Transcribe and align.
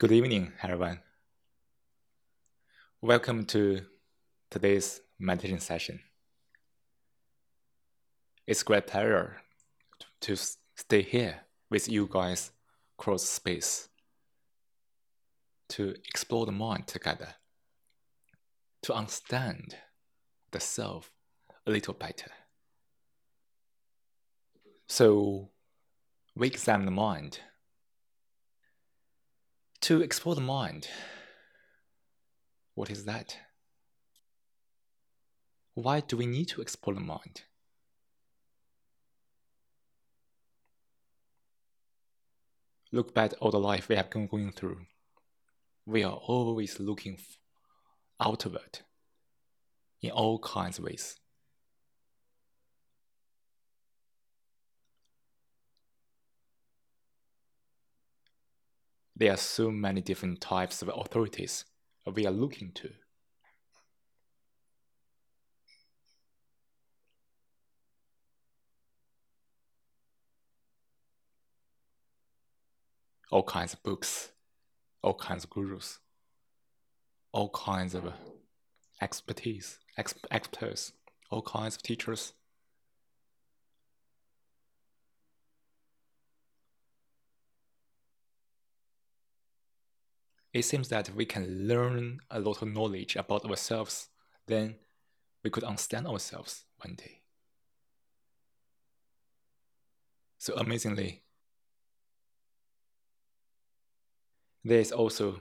Good 0.00 0.12
evening, 0.12 0.52
everyone. 0.62 1.00
Welcome 3.02 3.46
to 3.46 3.80
today's 4.48 5.00
meditation 5.18 5.58
session. 5.58 5.98
It's 8.46 8.62
great 8.62 8.86
pleasure 8.86 9.38
to 10.20 10.36
stay 10.36 11.02
here 11.02 11.40
with 11.68 11.88
you 11.88 12.08
guys 12.08 12.52
across 12.96 13.24
space 13.24 13.88
to 15.70 15.96
explore 16.06 16.46
the 16.46 16.52
mind 16.52 16.86
together, 16.86 17.34
to 18.82 18.94
understand 18.94 19.74
the 20.52 20.60
self 20.60 21.10
a 21.66 21.72
little 21.72 21.94
better. 21.94 22.30
So, 24.86 25.48
we 26.36 26.46
examine 26.46 26.86
the 26.86 26.92
mind 26.92 27.40
to 29.82 30.02
explore 30.02 30.34
the 30.34 30.40
mind. 30.40 30.88
What 32.74 32.90
is 32.90 33.04
that? 33.04 33.36
Why 35.74 36.00
do 36.00 36.16
we 36.16 36.26
need 36.26 36.48
to 36.48 36.60
explore 36.60 36.94
the 36.94 37.00
mind? 37.00 37.42
Look 42.90 43.14
back 43.14 43.32
at 43.32 43.38
all 43.38 43.50
the 43.50 43.60
life 43.60 43.88
we 43.88 43.96
have 43.96 44.10
been 44.10 44.26
going 44.26 44.52
through. 44.52 44.86
We 45.84 46.02
are 46.04 46.14
always 46.14 46.80
looking 46.80 47.18
outward 48.20 48.80
in 50.00 50.10
all 50.10 50.38
kinds 50.38 50.78
of 50.78 50.84
ways. 50.84 51.16
There 59.18 59.32
are 59.32 59.36
so 59.36 59.72
many 59.72 60.00
different 60.00 60.40
types 60.40 60.80
of 60.80 60.88
authorities 60.94 61.64
we 62.06 62.24
are 62.24 62.30
looking 62.30 62.70
to. 62.76 62.90
All 73.32 73.42
kinds 73.42 73.74
of 73.74 73.82
books, 73.82 74.30
all 75.02 75.14
kinds 75.14 75.42
of 75.42 75.50
gurus, 75.50 75.98
all 77.32 77.50
kinds 77.50 77.96
of 77.96 78.12
expertise, 79.02 79.80
experts, 80.30 80.92
all 81.28 81.42
kinds 81.42 81.74
of 81.74 81.82
teachers. 81.82 82.34
It 90.58 90.64
seems 90.64 90.88
that 90.88 91.14
we 91.14 91.24
can 91.24 91.68
learn 91.68 92.20
a 92.30 92.40
lot 92.40 92.62
of 92.62 92.68
knowledge 92.68 93.16
about 93.16 93.44
ourselves, 93.44 94.08
then 94.46 94.76
we 95.44 95.50
could 95.50 95.64
understand 95.64 96.06
ourselves 96.06 96.64
one 96.84 96.94
day. 96.94 97.22
So 100.38 100.54
amazingly, 100.54 101.22
there 104.64 104.80
is 104.80 104.92
also 104.92 105.40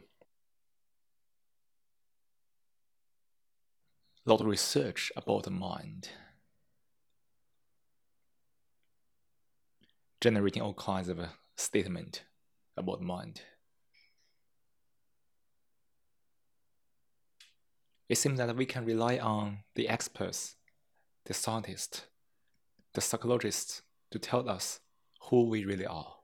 a 4.26 4.30
lot 4.30 4.42
of 4.42 4.48
research 4.48 5.12
about 5.16 5.44
the 5.44 5.52
mind, 5.52 6.10
generating 10.22 10.62
all 10.62 10.74
kinds 10.74 11.10
of 11.10 11.20
statement 11.56 12.24
about 12.76 13.02
mind. 13.02 13.42
It 18.10 18.18
seems 18.18 18.38
that 18.38 18.56
we 18.56 18.66
can 18.66 18.86
rely 18.86 19.18
on 19.18 19.60
the 19.76 19.90
experts, 19.90 20.56
the 21.26 21.34
scientists, 21.34 22.04
the 22.94 23.02
psychologists 23.02 23.82
to 24.12 24.20
tell 24.20 24.50
us 24.50 24.80
who 25.24 25.50
we 25.50 25.66
really 25.66 25.86
are. 25.86 26.16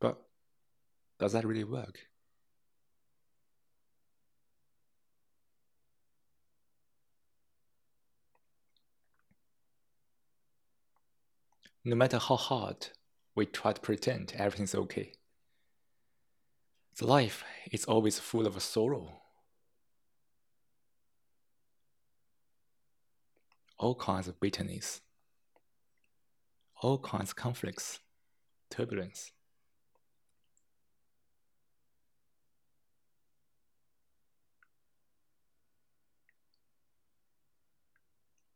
But 0.00 0.22
does 1.18 1.32
that 1.32 1.46
really 1.46 1.64
work? 1.64 2.00
No 11.84 11.94
matter 11.94 12.18
how 12.18 12.36
hard 12.36 12.88
we 13.34 13.46
try 13.46 13.72
to 13.72 13.80
pretend 13.80 14.34
everything's 14.36 14.74
okay, 14.74 15.12
life 17.02 17.44
is 17.70 17.84
always 17.84 18.18
full 18.18 18.46
of 18.46 18.60
sorrow. 18.62 19.20
All 23.78 23.94
kinds 23.94 24.28
of 24.28 24.40
bitterness, 24.40 25.02
all 26.80 26.98
kinds 26.98 27.30
of 27.30 27.36
conflicts, 27.36 27.98
turbulence. 28.70 29.32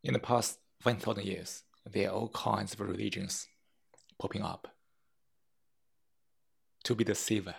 In 0.02 0.14
the 0.14 0.18
past 0.18 0.58
1,000 0.82 1.26
years, 1.26 1.64
there 1.84 2.08
are 2.08 2.14
all 2.14 2.28
kinds 2.30 2.72
of 2.72 2.80
religions 2.80 3.46
popping 4.18 4.40
up 4.40 4.68
to 6.84 6.94
be 6.94 7.04
the 7.04 7.14
savior 7.14 7.54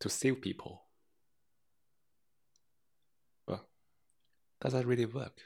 to 0.00 0.08
save 0.08 0.40
people. 0.40 0.82
But 3.46 3.64
does 4.60 4.72
that 4.72 4.86
really 4.86 5.06
work? 5.06 5.40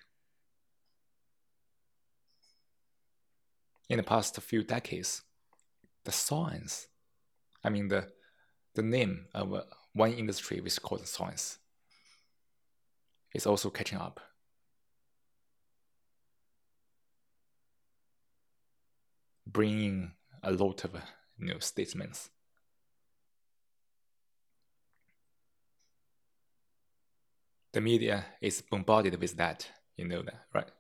In 3.89 3.99
the 3.99 4.03
past 4.03 4.41
few 4.41 4.63
decades, 4.63 5.23
the 6.05 6.13
science, 6.13 6.89
I 7.63 7.69
mean 7.69 7.89
the 7.89 8.09
the 8.75 8.83
name 8.83 9.27
of 9.35 9.55
one 9.93 10.13
industry 10.13 10.61
which 10.61 10.73
is 10.73 10.79
called 10.79 11.07
science, 11.07 11.59
is 13.35 13.47
also 13.47 13.71
catching 13.71 13.99
up. 13.99 14.21
Bringing 19.47 20.13
a 20.43 20.53
lot 20.53 20.85
of 20.85 20.95
you 21.39 21.49
know, 21.49 21.59
statements 21.59 22.31
the 27.73 27.81
media 27.81 28.25
is 28.41 28.63
bombarded 28.63 29.21
with 29.21 29.37
that. 29.37 29.67
You 29.97 30.07
know 30.07 30.23
that, 30.23 30.47
right? 30.55 30.71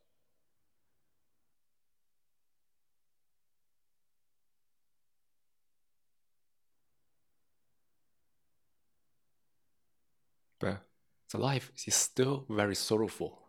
But 10.61 10.83
the 11.31 11.39
life 11.39 11.73
is 11.87 11.95
still 11.95 12.47
very 12.49 12.75
sorrowful. 12.75 13.41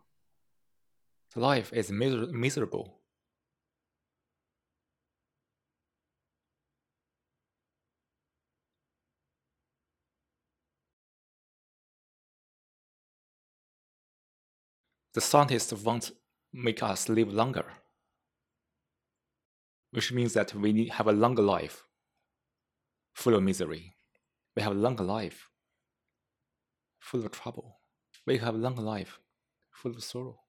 The 1.34 1.40
life 1.40 1.72
is 1.72 1.90
miser 1.90 2.26
miserable 2.26 3.03
The 15.14 15.20
scientists 15.20 15.72
won't 15.72 16.10
make 16.52 16.82
us 16.82 17.08
live 17.08 17.32
longer, 17.32 17.64
which 19.92 20.12
means 20.12 20.32
that 20.32 20.54
we 20.54 20.88
have 20.88 21.06
a 21.06 21.12
longer 21.12 21.42
life 21.42 21.84
full 23.14 23.34
of 23.34 23.42
misery. 23.42 23.94
We 24.56 24.62
have 24.62 24.72
a 24.72 24.74
longer 24.78 25.04
life 25.04 25.48
full 26.98 27.24
of 27.24 27.30
trouble. 27.30 27.80
We 28.26 28.38
have 28.38 28.54
a 28.54 28.58
longer 28.58 28.82
life 28.82 29.20
full 29.70 29.92
of 29.92 30.02
sorrow. 30.02 30.40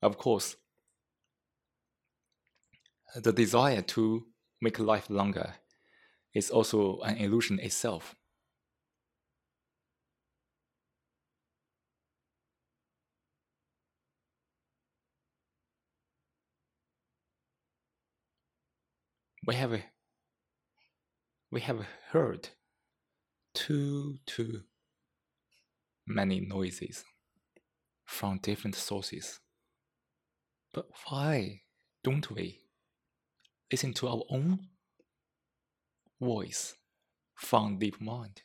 Of 0.00 0.18
course, 0.18 0.56
the 3.14 3.32
desire 3.32 3.82
to 3.82 4.26
make 4.60 4.78
life 4.78 5.08
longer 5.08 5.54
is 6.34 6.50
also 6.50 7.00
an 7.00 7.18
illusion 7.18 7.60
itself. 7.60 8.16
We 19.46 19.54
have 19.54 19.82
we 21.50 21.60
have 21.60 21.84
heard 22.10 22.48
too 23.54 24.18
too 24.26 24.62
many 26.06 26.40
noises 26.40 27.04
from 28.04 28.38
different 28.38 28.76
sources. 28.76 29.40
But 30.72 30.86
why 31.08 31.62
don't 32.02 32.30
we 32.30 32.60
listen 33.70 33.92
to 33.94 34.08
our 34.08 34.22
own 34.30 34.68
voice 36.20 36.74
from 37.34 37.78
deep 37.78 38.00
mind. 38.00 38.42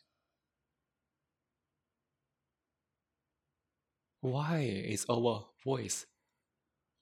Why 4.22 4.60
is 4.60 5.06
our 5.10 5.46
voice 5.64 6.08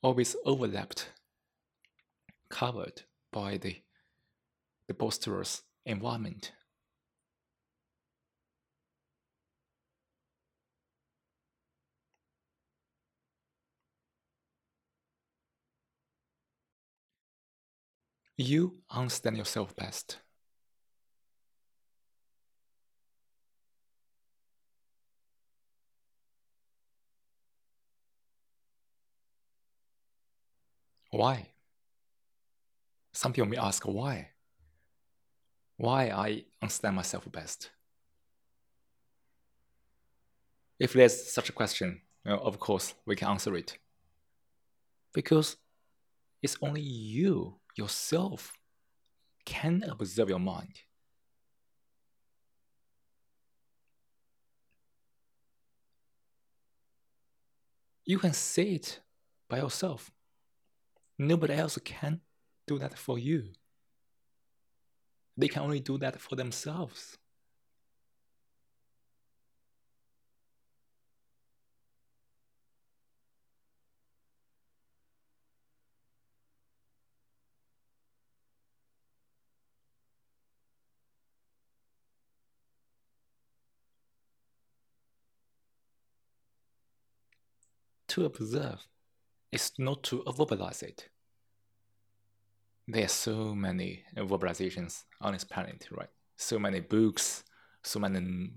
always 0.02 0.36
overlapped, 0.46 1.10
covered 2.50 3.04
by 3.32 3.58
the, 3.58 3.78
the 4.88 4.94
boisterous 4.94 5.64
environment? 5.86 6.52
You 18.38 18.82
understand 18.90 19.38
yourself 19.38 19.76
best. 19.76 20.20
Why? 31.12 31.48
Some 33.14 33.32
people 33.32 33.48
may 33.48 33.58
ask 33.58 33.84
why. 33.84 34.35
Why 35.78 36.10
I 36.10 36.46
understand 36.62 36.96
myself 36.96 37.30
best. 37.32 37.72
If 40.80 40.94
there's 40.94 41.32
such 41.32 41.50
a 41.50 41.54
question, 41.54 42.02
you 42.26 42.32
know, 42.32 42.38
of 42.38 42.60
course 42.60 42.94
we 43.06 43.16
can 43.16 43.30
answer 43.30 43.56
it. 43.56 43.78
Because 45.14 45.58
it's 46.42 46.58
only 46.62 46.82
you 46.82 47.56
yourself 47.78 48.54
can 49.46 49.84
observe 49.88 50.30
your 50.30 50.40
mind. 50.40 50.82
You 58.06 58.20
can 58.20 58.34
see 58.34 58.76
it 58.76 59.00
by 59.50 59.58
yourself. 59.58 60.12
Nobody 61.18 61.54
else 61.54 61.78
can 61.84 62.22
do 62.68 62.78
that 62.80 62.98
for 62.98 63.18
you. 63.18 63.54
They 65.38 65.48
can 65.48 65.64
only 65.64 65.80
do 65.82 65.98
that 65.98 66.20
for 66.22 66.36
themselves. 66.36 67.18
to 88.16 88.24
observe 88.24 88.88
is 89.52 89.74
not 89.78 90.02
to 90.04 90.24
verbalize 90.28 90.82
it. 90.82 91.10
There 92.88 93.06
are 93.06 93.08
so 93.08 93.56
many 93.56 94.04
uh, 94.16 94.22
verbalizations 94.22 95.04
on 95.20 95.34
this 95.34 95.44
planet, 95.44 95.88
right? 95.90 96.10
So 96.38 96.60
many 96.60 96.82
books, 96.82 97.44
so 97.82 98.00
many 98.00 98.20
you 98.20 98.52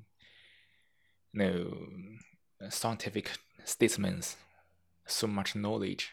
know, 1.32 2.68
scientific 2.68 3.30
statements, 3.64 4.36
so 5.06 5.26
much 5.26 5.56
knowledge. 5.56 6.12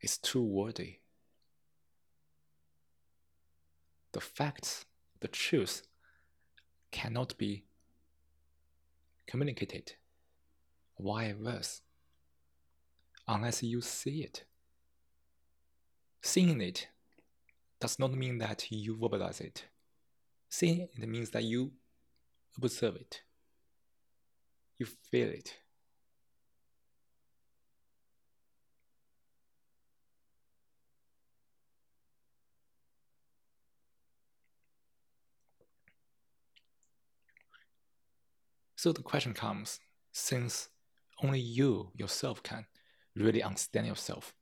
It's 0.00 0.16
too 0.16 0.42
wordy. 0.42 1.00
The 4.12 4.20
facts, 4.20 4.86
the 5.20 5.28
truth, 5.28 5.82
cannot 6.90 7.36
be 7.36 7.64
communicated 9.26 9.92
via 10.98 11.34
verse 11.34 11.82
unless 13.30 13.62
you 13.62 13.80
see 13.80 14.22
it. 14.22 14.44
Seeing 16.20 16.60
it 16.60 16.88
does 17.80 17.98
not 17.98 18.12
mean 18.12 18.38
that 18.38 18.70
you 18.70 18.96
verbalize 18.96 19.40
it. 19.40 19.64
Seeing 20.48 20.80
it 20.80 21.08
means 21.08 21.30
that 21.30 21.44
you 21.44 21.70
observe 22.60 22.96
it, 22.96 23.22
you 24.78 24.86
feel 24.86 25.28
it. 25.28 25.56
So 38.74 38.92
the 38.92 39.02
question 39.02 39.34
comes 39.34 39.78
since 40.10 40.70
only 41.22 41.38
you 41.38 41.90
yourself 41.94 42.42
can 42.42 42.64
really 43.20 43.42
understand 43.42 43.86
yourself, 43.86 44.34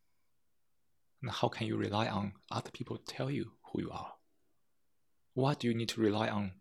and 1.23 1.31
how 1.31 1.49
can 1.49 1.67
you 1.67 1.77
rely 1.77 2.07
on 2.07 2.33
other 2.51 2.71
people 2.71 2.97
to 2.97 3.05
tell 3.05 3.31
you 3.31 3.53
who 3.65 3.83
you 3.83 3.91
are? 3.91 4.15
Why 5.35 5.55
do 5.55 5.69
you 5.69 5.75
need 5.75 5.89
to 5.91 6.01
rely 6.01 6.29
on 6.29 6.53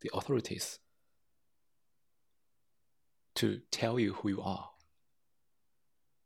the 0.00 0.10
authorities 0.14 0.78
to 3.34 3.60
tell 3.70 3.98
you 3.98 4.14
who 4.14 4.30
you 4.30 4.42
are, 4.42 4.70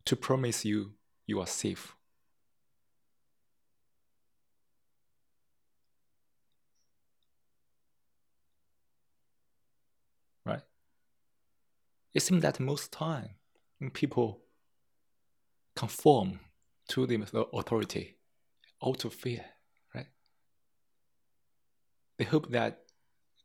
to 0.04 0.16
promise 0.16 0.64
you 0.64 0.92
you 1.26 1.40
are 1.40 1.46
safe? 1.46 1.96
Right? 10.46 10.62
It 12.12 12.20
seems 12.20 12.42
that 12.42 12.60
most 12.60 12.92
time 12.92 13.30
when 13.78 13.90
people 13.90 14.43
conform 15.76 16.40
to 16.88 17.06
the 17.06 17.46
authority 17.52 18.16
out 18.84 19.04
of 19.04 19.14
fear, 19.14 19.44
right? 19.94 20.06
They 22.18 22.24
hope 22.24 22.50
that 22.50 22.82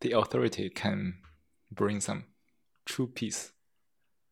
the 0.01 0.11
authority 0.11 0.69
can 0.69 1.19
bring 1.71 2.01
some 2.01 2.25
true 2.85 3.07
peace, 3.07 3.51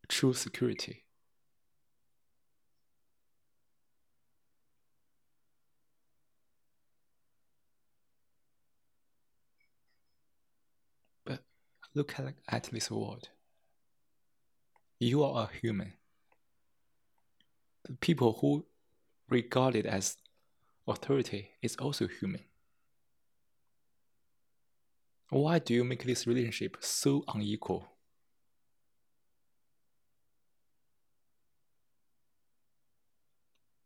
true 0.08 0.34
security. 0.34 1.04
But 11.26 11.44
look 11.94 12.20
at, 12.20 12.34
at 12.50 12.64
this 12.72 12.92
world. 12.92 13.30
You 15.00 15.24
are 15.24 15.44
a 15.44 15.58
human. 15.62 15.94
People 18.00 18.38
who 18.42 18.66
regard 19.30 19.76
it 19.76 19.86
as 19.86 20.18
authority 20.88 21.52
is 21.62 21.76
also 21.78 22.08
human. 22.08 22.42
Why 25.30 25.60
do 25.60 25.74
you 25.74 25.84
make 25.84 26.06
this 26.06 26.26
relationship 26.26 26.78
so 26.80 27.24
unequal? 27.28 27.88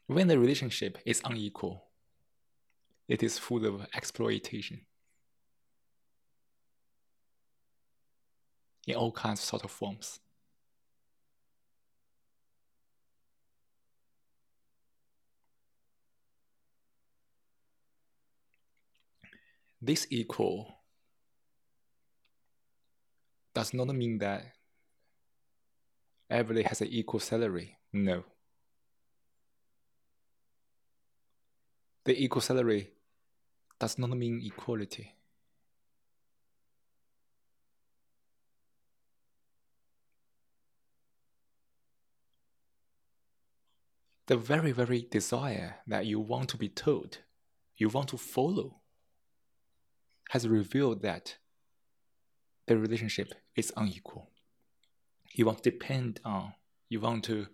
When 0.05 0.27
the 0.27 0.37
relationship 0.37 0.97
is 1.05 1.21
unequal, 1.23 1.85
it 3.07 3.23
is 3.23 3.37
full 3.37 3.65
of 3.65 3.87
exploitation 3.95 4.81
in 8.85 8.95
all 8.95 9.11
kinds 9.11 9.39
of 9.39 9.45
sort 9.45 9.63
of 9.63 9.71
forms. 9.71 10.19
This 19.81 20.05
equal 20.11 20.75
does 23.53 23.73
not 23.73 23.87
mean 23.87 24.19
that 24.19 24.45
everybody 26.29 26.63
has 26.67 26.81
an 26.81 26.87
equal 26.87 27.19
salary. 27.19 27.77
No. 27.91 28.23
The 32.05 32.23
equal 32.23 32.41
salary 32.41 32.91
does 33.79 33.97
not 33.97 34.11
mean 34.11 34.41
equality. 34.45 35.13
The 44.27 44.37
very, 44.37 44.71
very 44.71 45.07
desire 45.09 45.77
that 45.87 46.05
you 46.05 46.19
want 46.19 46.49
to 46.49 46.57
be 46.57 46.69
told, 46.69 47.17
you 47.75 47.89
want 47.89 48.09
to 48.09 48.17
follow, 48.17 48.80
has 50.31 50.47
revealed 50.47 51.01
that 51.01 51.35
the 52.65 52.77
relationship 52.77 53.33
is 53.57 53.73
unequal. 53.75 54.29
You 55.33 55.45
want 55.45 55.61
to 55.61 55.71
depend 55.71 56.21
on, 56.23 56.53
you 56.87 57.01
want 57.01 57.25
to 57.25 57.47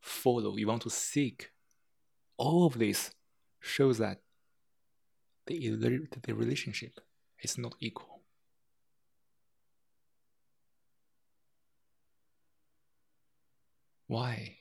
follow, 0.00 0.56
you 0.56 0.66
want 0.66 0.80
to 0.82 0.88
seek 0.88 1.50
all 2.38 2.64
of 2.64 2.78
this 2.78 3.10
shows 3.60 3.98
that 3.98 4.22
the, 5.46 5.76
the 6.22 6.34
relationship 6.34 7.00
is 7.42 7.58
not 7.58 7.74
equal. 7.80 8.22
Why 14.06 14.56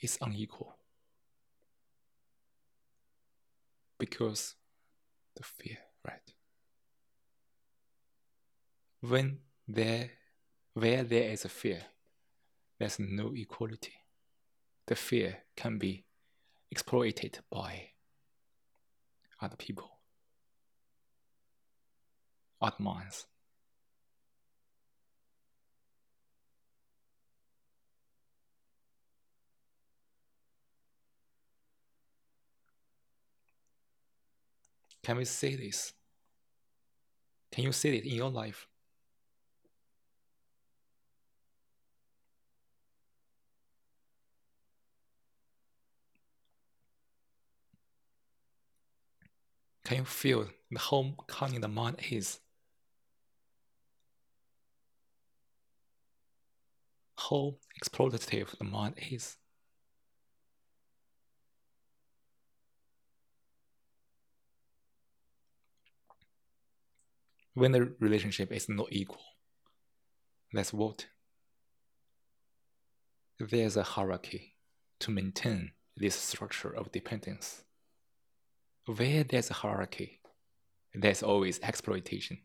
is 0.00 0.18
unequal? 0.20 0.74
Because 3.96 4.56
the 5.36 5.44
fear, 5.44 5.78
right? 6.04 6.32
When 9.02 9.40
there 9.66 10.10
where 10.74 11.02
there 11.02 11.30
is 11.30 11.44
a 11.44 11.48
fear, 11.48 11.82
there's 12.78 13.00
no 13.00 13.32
equality. 13.34 13.94
The 14.86 14.94
fear 14.94 15.38
can 15.56 15.78
be 15.78 16.04
exploited 16.70 17.40
by 17.50 17.90
other 19.40 19.56
people, 19.56 19.98
other 22.60 22.76
minds. 22.78 23.26
Can 35.02 35.16
we 35.16 35.24
say 35.24 35.56
this? 35.56 35.92
Can 37.50 37.64
you 37.64 37.72
see 37.72 37.96
it 37.98 38.04
in 38.04 38.14
your 38.14 38.30
life? 38.30 38.68
Can 49.84 49.98
you 49.98 50.04
feel 50.04 50.48
the 50.70 50.78
how 50.78 51.14
cunning 51.26 51.60
the 51.60 51.68
mind 51.68 51.98
is? 52.10 52.38
How 57.18 57.56
exploitative 57.80 58.56
the 58.58 58.64
mind 58.64 58.94
is? 59.10 59.36
When 67.54 67.72
the 67.72 67.92
relationship 68.00 68.50
is 68.50 68.68
not 68.68 68.88
equal, 68.90 69.20
that's 70.52 70.72
what? 70.72 71.06
There's 73.38 73.76
a 73.76 73.82
hierarchy 73.82 74.54
to 75.00 75.10
maintain 75.10 75.72
this 75.96 76.14
structure 76.14 76.74
of 76.74 76.92
dependence 76.92 77.64
where 78.86 79.24
there's 79.24 79.50
a 79.50 79.54
hierarchy, 79.54 80.20
there's 80.94 81.22
always 81.22 81.60
exploitation. 81.60 82.38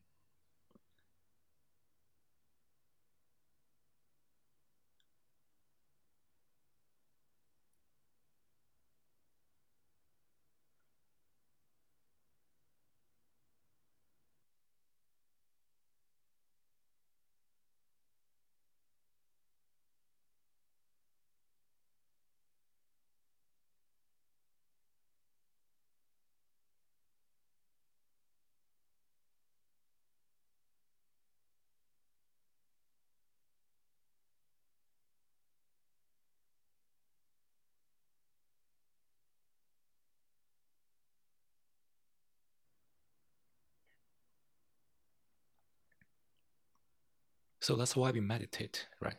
So 47.68 47.76
that's 47.76 47.98
why 47.98 48.12
we 48.12 48.22
meditate, 48.22 48.88
right? 49.02 49.18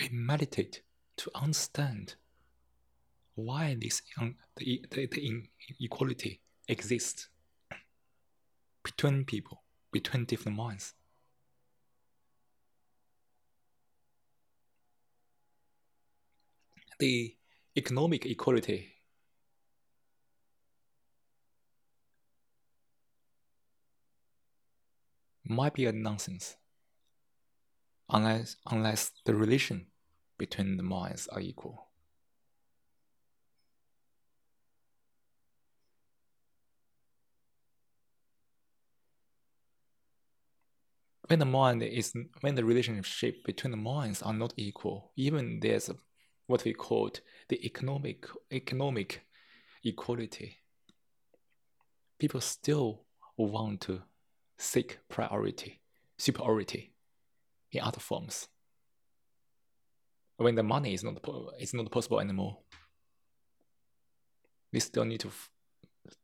We 0.00 0.08
meditate 0.10 0.82
to 1.18 1.30
understand 1.32 2.16
why 3.36 3.76
this 3.80 4.02
the, 4.56 4.84
the, 4.90 5.06
the 5.06 5.44
inequality 5.78 6.40
exists 6.66 7.28
between 8.82 9.24
people, 9.26 9.62
between 9.92 10.24
different 10.24 10.58
minds. 10.58 10.94
The 16.98 17.36
economic 17.76 18.26
equality 18.26 18.88
might 25.44 25.74
be 25.74 25.86
a 25.86 25.92
nonsense 25.92 26.56
unless, 28.10 28.56
unless 28.70 29.12
the 29.24 29.34
relation 29.34 29.86
between 30.38 30.76
the 30.76 30.82
minds 30.82 31.28
are 31.28 31.40
equal. 31.40 31.86
When 41.26 41.40
the 41.40 41.44
mind 41.44 41.82
is 41.82 42.14
when 42.40 42.54
the 42.54 42.64
relationship 42.64 43.44
between 43.44 43.70
the 43.70 43.76
minds 43.76 44.22
are 44.22 44.32
not 44.32 44.54
equal, 44.56 45.12
even 45.14 45.60
there's 45.60 45.90
what 46.46 46.64
we 46.64 46.72
call 46.72 47.10
the 47.50 47.66
economic 47.66 48.26
economic 48.50 49.26
equality. 49.84 50.56
People 52.18 52.40
still 52.40 53.04
want 53.36 53.82
to 53.82 54.00
seek 54.56 55.00
priority, 55.10 55.82
superiority 56.16 56.94
in 57.72 57.80
other 57.80 58.00
forms. 58.00 58.48
When 60.36 60.54
the 60.54 60.62
money 60.62 60.94
is 60.94 61.02
not 61.02 61.18
is 61.58 61.74
not 61.74 61.90
possible 61.90 62.20
anymore, 62.20 62.58
we 64.72 64.80
still 64.80 65.04
need 65.04 65.20
to 65.20 65.30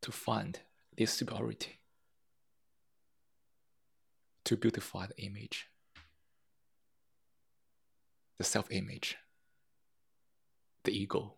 to 0.00 0.12
find 0.12 0.60
this 0.96 1.12
superiority 1.12 1.80
to 4.44 4.56
beautify 4.56 5.06
the 5.06 5.20
image, 5.22 5.68
the 8.38 8.44
self-image, 8.44 9.16
the 10.84 10.92
ego. 10.92 11.34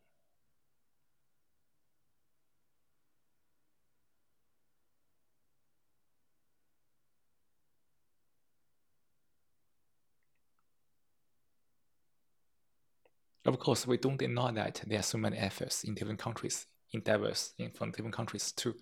Of 13.47 13.61
course, 13.61 13.87
we 13.87 13.97
don't 13.97 14.19
deny 14.19 14.51
that 14.53 14.83
there 14.87 14.99
are 14.99 15.03
so 15.03 15.19
many 15.19 15.37
efforts 15.39 15.85
in 15.85 15.95
different 15.95 16.19
countries, 16.19 16.67
endeavors 16.93 17.55
in 17.59 17.71
from 17.71 17.93
different 17.93 18.15
countries 18.15 18.51
to, 18.53 18.75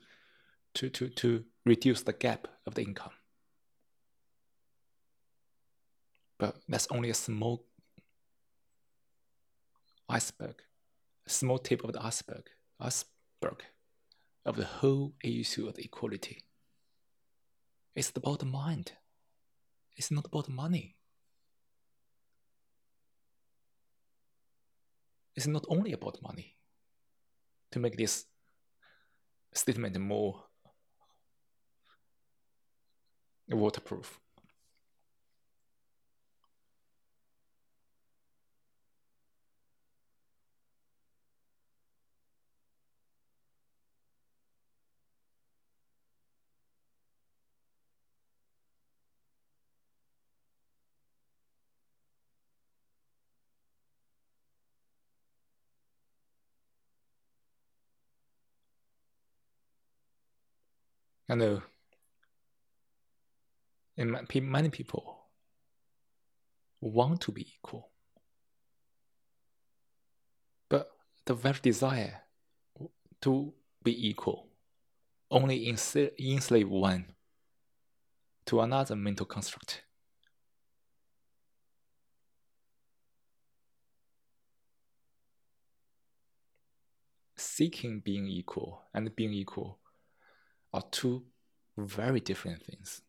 to, 0.74 0.88
to, 0.88 1.08
to 1.10 1.44
reduce 1.66 2.02
the 2.02 2.14
gap 2.14 2.48
of 2.66 2.74
the 2.74 2.82
income. 2.82 3.12
But 6.38 6.56
that's 6.66 6.88
only 6.90 7.10
a 7.10 7.14
small 7.14 7.66
iceberg, 10.08 10.62
a 11.26 11.30
small 11.30 11.58
tip 11.58 11.84
of 11.84 11.92
the 11.92 12.02
iceberg, 12.02 12.48
iceberg 12.80 13.62
of 14.46 14.56
the 14.56 14.64
whole 14.64 15.12
issue 15.22 15.68
of 15.68 15.78
equality. 15.78 16.44
It's 17.94 18.12
about 18.16 18.38
the 18.38 18.46
mind. 18.46 18.92
It's 19.96 20.10
not 20.10 20.26
about 20.26 20.48
money. 20.48 20.96
It's 25.36 25.46
not 25.46 25.64
only 25.68 25.92
about 25.92 26.22
money. 26.22 26.56
To 27.72 27.80
make 27.80 27.96
this 27.96 28.26
statement 29.52 29.98
more 29.98 30.44
waterproof. 33.48 34.20
And 61.28 61.42
uh, 61.42 61.60
in 63.96 64.18
many 64.50 64.68
people 64.68 65.28
want 66.80 67.20
to 67.22 67.32
be 67.32 67.46
equal, 67.56 67.90
but 70.68 70.90
the 71.24 71.34
very 71.34 71.58
desire 71.62 72.22
to 73.22 73.54
be 73.82 74.08
equal 74.08 74.48
only 75.30 75.68
enslave 75.68 76.68
one 76.68 77.06
to 78.46 78.60
another 78.60 78.94
mental 78.94 79.24
construct. 79.26 79.82
Seeking 87.36 88.00
being 88.00 88.26
equal 88.26 88.82
and 88.92 89.14
being 89.16 89.32
equal 89.32 89.78
are 90.74 90.82
two 90.90 91.22
very 91.78 92.18
different 92.18 92.62
things. 92.64 93.00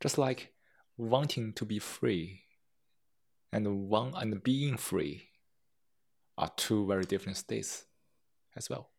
Just 0.00 0.18
like 0.18 0.52
wanting 0.98 1.54
to 1.54 1.64
be 1.64 1.78
free 1.78 2.42
and 3.50 3.88
one 3.88 4.12
and 4.14 4.42
being 4.42 4.76
free 4.76 5.28
are 6.36 6.50
two 6.56 6.86
very 6.86 7.04
different 7.04 7.38
states 7.38 7.86
as 8.56 8.68
well. 8.68 8.91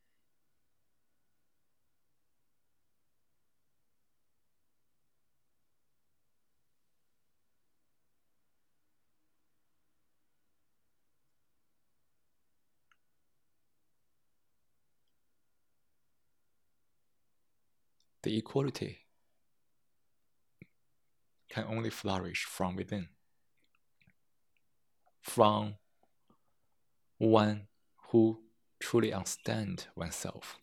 The 18.23 18.37
equality 18.37 18.99
can 21.49 21.65
only 21.65 21.89
flourish 21.89 22.45
from 22.45 22.77
within, 22.77 23.09
from 25.21 25.75
one 27.17 27.67
who 28.09 28.39
truly 28.79 29.11
understands 29.11 29.87
oneself. 29.95 30.57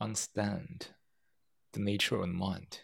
Understand 0.00 0.88
the 1.72 1.80
nature 1.80 2.16
of 2.16 2.22
the 2.22 2.26
mind. 2.26 2.80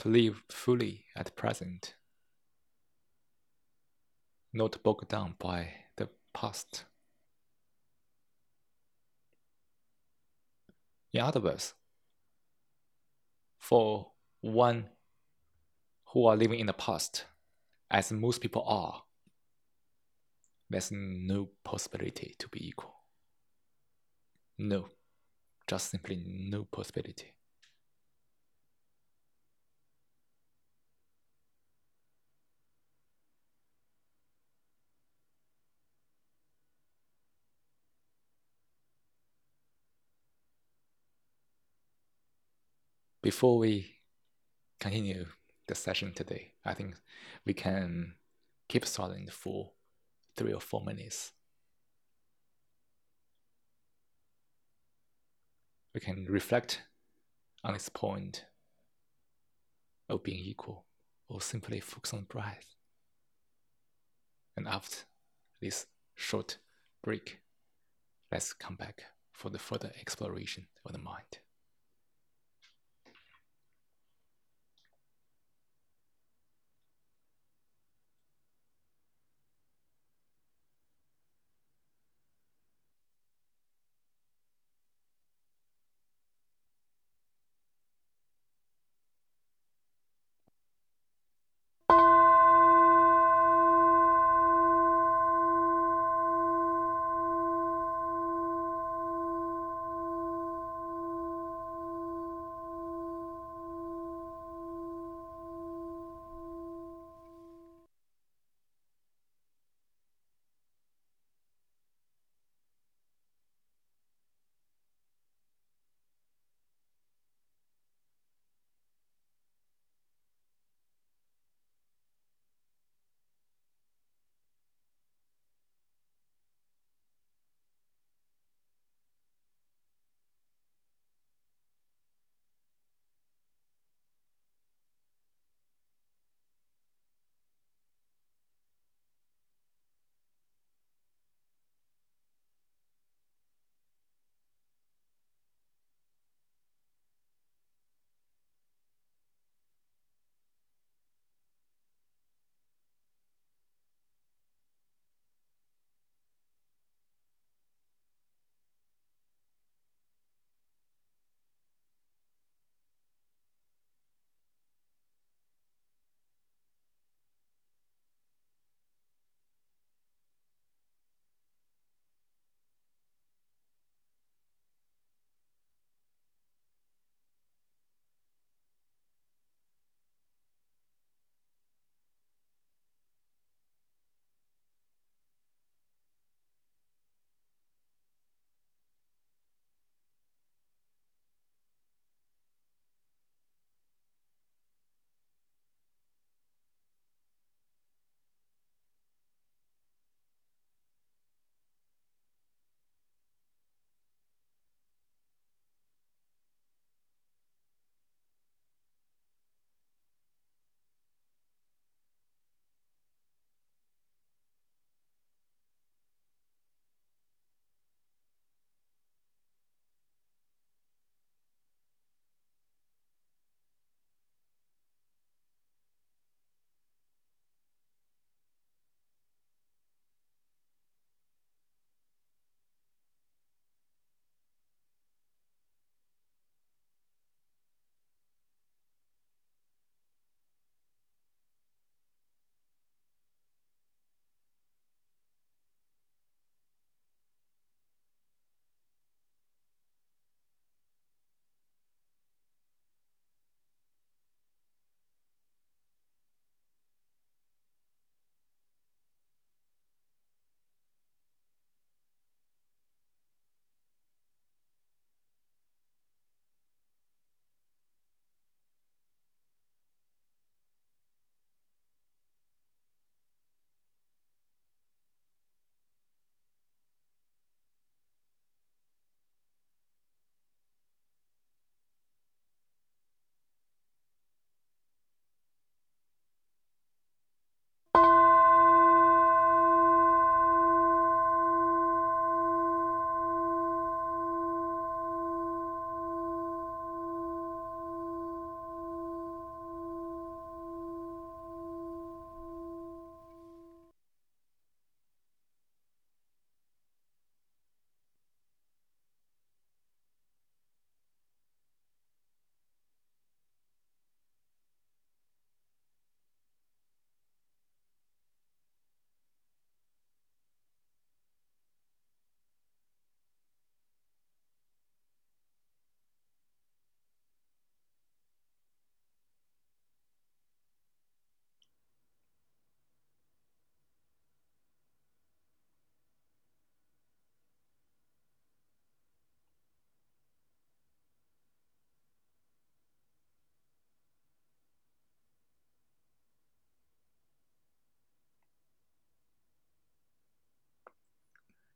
To 0.00 0.08
live 0.08 0.42
fully 0.48 1.04
at 1.14 1.36
present, 1.36 1.94
not 4.50 4.82
bogged 4.82 5.08
down 5.08 5.34
by 5.38 5.74
the 5.96 6.08
past. 6.32 6.84
In 11.12 11.20
other 11.20 11.40
words, 11.40 11.74
for 13.58 14.12
one 14.40 14.86
who 16.14 16.24
are 16.24 16.36
living 16.36 16.60
in 16.60 16.66
the 16.66 16.72
past, 16.72 17.26
as 17.90 18.10
most 18.10 18.40
people 18.40 18.64
are, 18.66 19.02
there's 20.70 20.90
no 20.90 21.50
possibility 21.62 22.36
to 22.38 22.48
be 22.48 22.66
equal. 22.66 22.94
No, 24.56 24.88
just 25.66 25.90
simply 25.90 26.16
no 26.26 26.64
possibility. 26.64 27.34
Before 43.22 43.58
we 43.58 43.96
continue 44.78 45.26
the 45.66 45.74
session 45.74 46.12
today, 46.12 46.52
I 46.64 46.74
think 46.74 46.96
we 47.44 47.54
can 47.54 48.14
keep 48.68 48.86
silent 48.86 49.32
for 49.32 49.72
three 50.36 50.52
or 50.52 50.60
four 50.60 50.82
minutes. 50.84 51.32
We 55.94 56.00
can 56.00 56.26
reflect 56.26 56.82
on 57.62 57.74
this 57.74 57.88
point 57.88 58.44
of 60.08 60.22
being 60.22 60.38
equal 60.38 60.84
or 61.28 61.40
simply 61.40 61.80
focus 61.80 62.14
on 62.14 62.22
breath. 62.22 62.64
And 64.56 64.66
after 64.66 64.98
this 65.60 65.86
short 66.14 66.58
break, 67.02 67.40
let's 68.32 68.52
come 68.52 68.76
back 68.76 69.04
for 69.32 69.50
the 69.50 69.58
further 69.58 69.92
exploration 70.00 70.66
of 70.84 70.92
the 70.92 70.98
mind. 70.98 71.38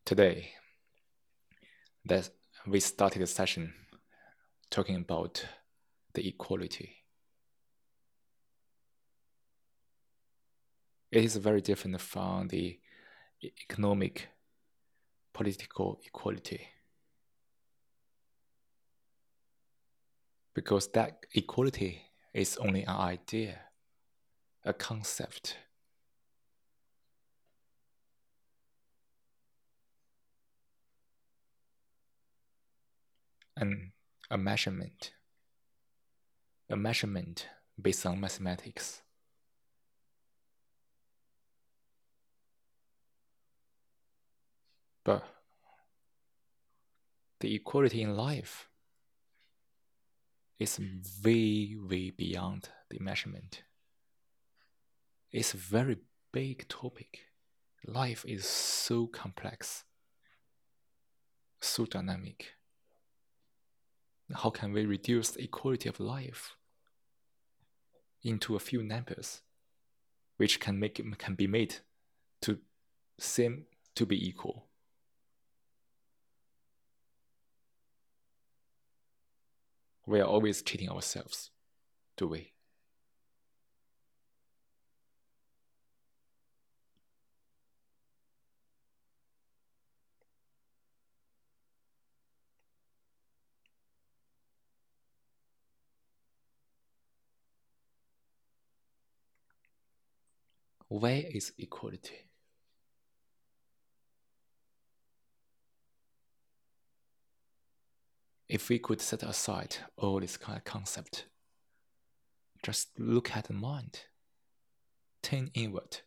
Today 0.05 0.51
that 2.05 2.29
we 2.67 2.81
started 2.81 3.23
the 3.23 3.27
session 3.27 3.73
talking 4.71 4.97
about 4.97 5.45
the 6.13 6.27
equality. 6.29 6.97
It 11.11 11.25
is 11.25 11.37
very 11.37 11.61
different 11.61 12.01
from 12.01 12.49
the 12.49 12.79
economic 13.43 14.29
political 15.33 16.01
equality. 16.05 16.69
Because 20.55 20.89
that 20.89 21.27
equality 21.35 22.03
is 22.33 22.57
only 22.59 22.83
an 22.83 22.97
idea, 22.97 23.59
a 24.65 24.73
concept. 24.73 25.57
And 33.57 33.93
a 34.31 34.37
measurement, 34.37 35.13
a 36.69 36.77
measurement 36.77 37.47
based 37.81 38.05
on 38.05 38.21
mathematics. 38.21 39.03
But 45.05 45.23
the 47.41 47.55
equality 47.55 48.03
in 48.03 48.17
life 48.17 48.69
is 50.59 50.81
way, 51.23 51.77
way 51.79 52.11
beyond 52.11 52.71
the 52.91 52.99
measurement. 52.99 53.63
It's 55.31 55.53
a 55.53 55.59
very 55.59 55.99
big 56.33 56.69
topic. 56.69 57.27
Life 57.87 58.25
is 58.27 58.47
so 58.47 59.07
complex, 59.07 59.85
so 61.61 61.85
dynamic. 61.85 62.54
How 64.33 64.51
can 64.51 64.73
we 64.73 64.87
reduce 64.87 65.31
the 65.31 65.45
equality 65.45 65.89
of 65.89 66.01
life 66.01 66.57
into 68.23 68.57
a 68.57 68.61
few 68.61 68.83
numbers, 68.83 69.43
which 70.39 70.61
can 70.61 70.79
make 70.79 71.03
can 71.19 71.35
be 71.35 71.47
made 71.47 71.77
to 72.43 72.59
seem 73.19 73.67
to 73.95 74.07
be 74.07 74.29
equal? 74.29 74.67
we 80.07 80.21
are 80.21 80.27
always 80.27 80.63
cheating 80.63 80.91
ourselves, 80.91 81.51
do 82.17 82.29
we? 82.29 82.54
Where 100.95 101.25
is 101.29 101.53
equality? 101.59 102.25
if 108.49 108.69
we 108.69 108.79
could 108.79 109.01
set 109.01 109.25
aside 109.25 109.79
all 109.97 110.21
this 110.21 110.37
kind 110.37 110.57
of 110.57 110.63
concept, 110.63 111.27
just 112.63 112.91
look 113.01 113.35
at 113.35 113.47
the 113.47 113.53
mind, 113.53 114.03
turn 115.23 115.51
inward. 115.55 116.03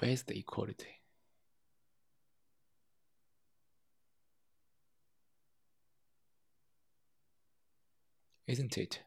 Where's 0.00 0.24
the 0.24 0.36
equality? 0.36 0.97
Isn't 8.48 8.78
it 8.78 9.02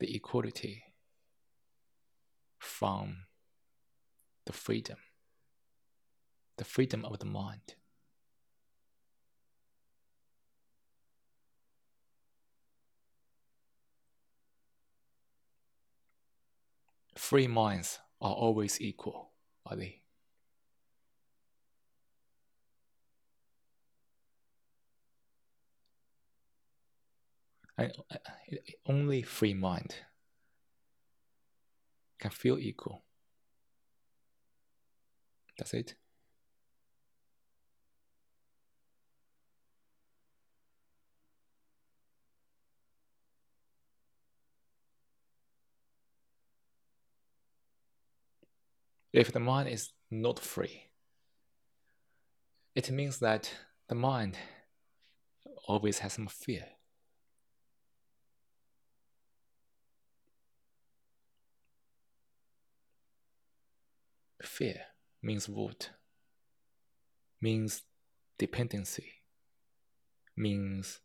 the 0.00 0.12
equality 0.16 0.82
from 2.58 3.26
the 4.44 4.52
freedom, 4.52 4.96
the 6.56 6.64
freedom 6.64 7.04
of 7.04 7.20
the 7.20 7.26
mind. 7.26 7.76
Free 17.16 17.46
minds 17.46 18.00
are 18.20 18.34
always 18.34 18.80
equal, 18.80 19.30
are 19.64 19.76
they? 19.76 20.03
I, 27.76 27.90
I, 28.10 28.18
only 28.86 29.22
free 29.22 29.54
mind 29.54 29.96
can 32.20 32.30
feel 32.30 32.58
equal. 32.58 33.02
That's 35.58 35.74
it. 35.74 35.94
If 49.12 49.30
the 49.30 49.38
mind 49.38 49.68
is 49.68 49.92
not 50.10 50.40
free, 50.40 50.90
it 52.74 52.90
means 52.90 53.20
that 53.20 53.48
the 53.88 53.94
mind 53.94 54.36
always 55.68 56.00
has 56.00 56.14
some 56.14 56.26
fear. 56.26 56.64
Fear 64.54 64.82
means 65.20 65.48
what? 65.48 65.90
Means 67.40 67.82
dependency, 68.38 69.14
means 70.36 71.00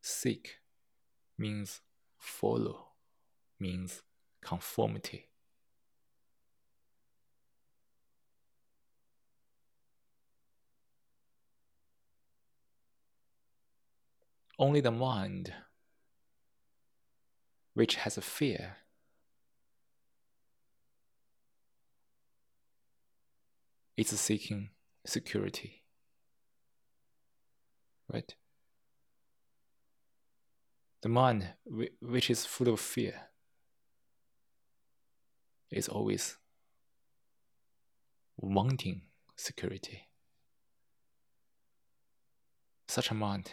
seek, 0.00 0.60
means 1.36 1.82
follow, 2.16 2.92
means 3.60 4.00
conformity. 4.40 5.26
Only 14.58 14.80
the 14.80 14.90
mind, 14.90 15.52
which 17.74 17.96
has 17.96 18.16
a 18.16 18.22
fear, 18.22 18.78
is 23.98 24.20
seeking 24.20 24.70
security. 25.04 25.82
Right? 28.12 28.34
The 31.02 31.08
mind, 31.08 31.48
which 32.00 32.30
is 32.30 32.46
full 32.46 32.68
of 32.68 32.80
fear, 32.80 33.14
is 35.70 35.88
always 35.88 36.36
wanting 38.36 39.02
security. 39.36 40.08
Such 42.86 43.10
a 43.10 43.14
mind 43.14 43.50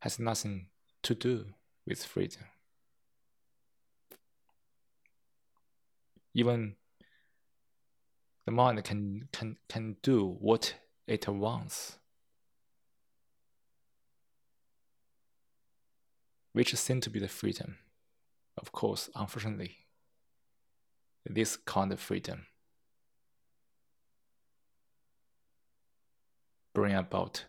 has 0.00 0.18
nothing 0.18 0.66
to 1.02 1.14
do 1.14 1.46
with 1.86 2.04
freedom. 2.04 2.42
Even 6.34 6.76
the 8.50 8.56
mind 8.56 8.82
can 8.82 9.28
can 9.32 9.56
can 9.68 9.96
do 10.02 10.26
what 10.40 10.74
it 11.06 11.28
wants. 11.28 11.98
Which 16.52 16.74
seems 16.74 17.04
to 17.04 17.10
be 17.10 17.20
the 17.20 17.28
freedom. 17.28 17.78
Of 18.58 18.72
course 18.72 19.08
unfortunately 19.14 19.76
this 21.24 21.56
kind 21.56 21.92
of 21.92 22.00
freedom 22.00 22.46
bring 26.74 26.94
about 26.94 27.44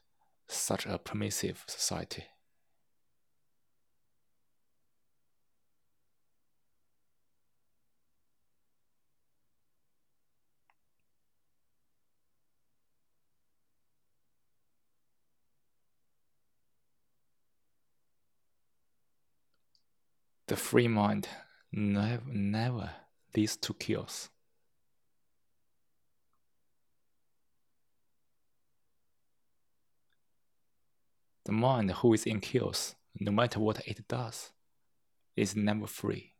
such 0.48 0.86
a 0.86 1.00
permissive 1.00 1.64
society 1.68 2.26
the 20.52 20.58
free 20.58 20.90
mind 20.90 21.30
never, 21.72 22.22
never 22.28 22.90
leads 23.34 23.56
to 23.56 23.74
chaos. 23.74 24.30
The 31.46 31.54
mind 31.54 31.92
who 31.92 32.14
is 32.14 32.26
in 32.26 32.42
chaos, 32.42 32.96
no 33.18 33.32
matter 33.32 33.62
what 33.62 33.88
it 33.88 34.06
does, 34.10 34.52
is 35.38 35.56
never 35.56 35.88
free. 35.88 36.31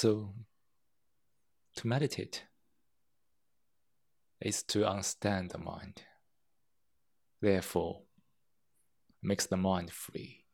So, 0.00 0.32
to 1.74 1.88
meditate 1.88 2.44
is 4.40 4.62
to 4.62 4.88
understand 4.88 5.50
the 5.50 5.58
mind. 5.58 6.02
Therefore, 7.40 8.02
makes 9.20 9.46
the 9.46 9.56
mind 9.56 9.90
free. 9.90 10.44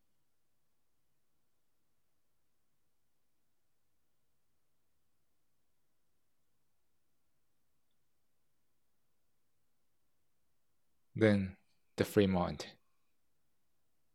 Then 11.15 11.59
the 11.97 12.07
free 12.07 12.27
mind 12.27 12.65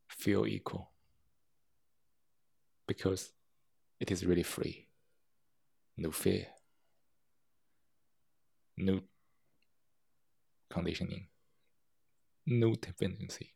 feel 0.08 0.48
equal 0.48 0.90
because 2.88 3.32
it 4.00 4.10
is 4.10 4.26
really 4.26 4.42
free 4.42 4.89
no 6.00 6.12
fear, 6.12 6.48
no 8.78 9.02
conditioning, 10.70 11.28
no 12.46 12.74
dependency. 12.76 13.54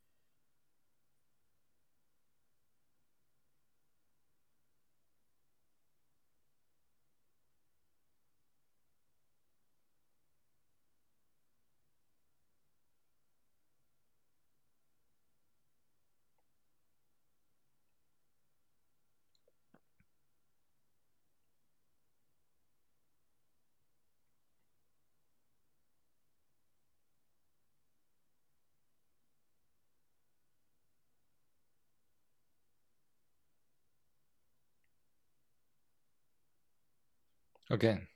Again, 37.70 38.08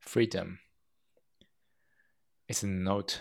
freedom 0.00 0.58
is 2.48 2.64
not 2.64 3.20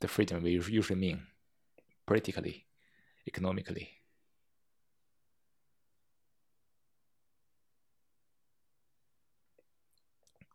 the 0.00 0.08
freedom 0.08 0.42
we 0.42 0.50
usually 0.50 0.98
mean 0.98 1.26
politically, 2.06 2.66
economically. 3.26 3.90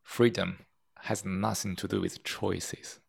Freedom 0.04 0.60
has 1.00 1.26
nothing 1.26 1.76
to 1.78 1.88
do 1.88 2.02
with 2.02 2.24
choices. 2.24 3.00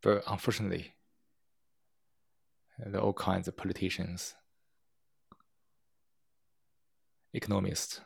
But 0.00 0.22
unfortunately, 0.26 0.94
there 2.78 3.00
are 3.00 3.04
all 3.04 3.12
kinds 3.12 3.46
of 3.46 3.56
politicians 3.56 4.34
economists 7.32 8.00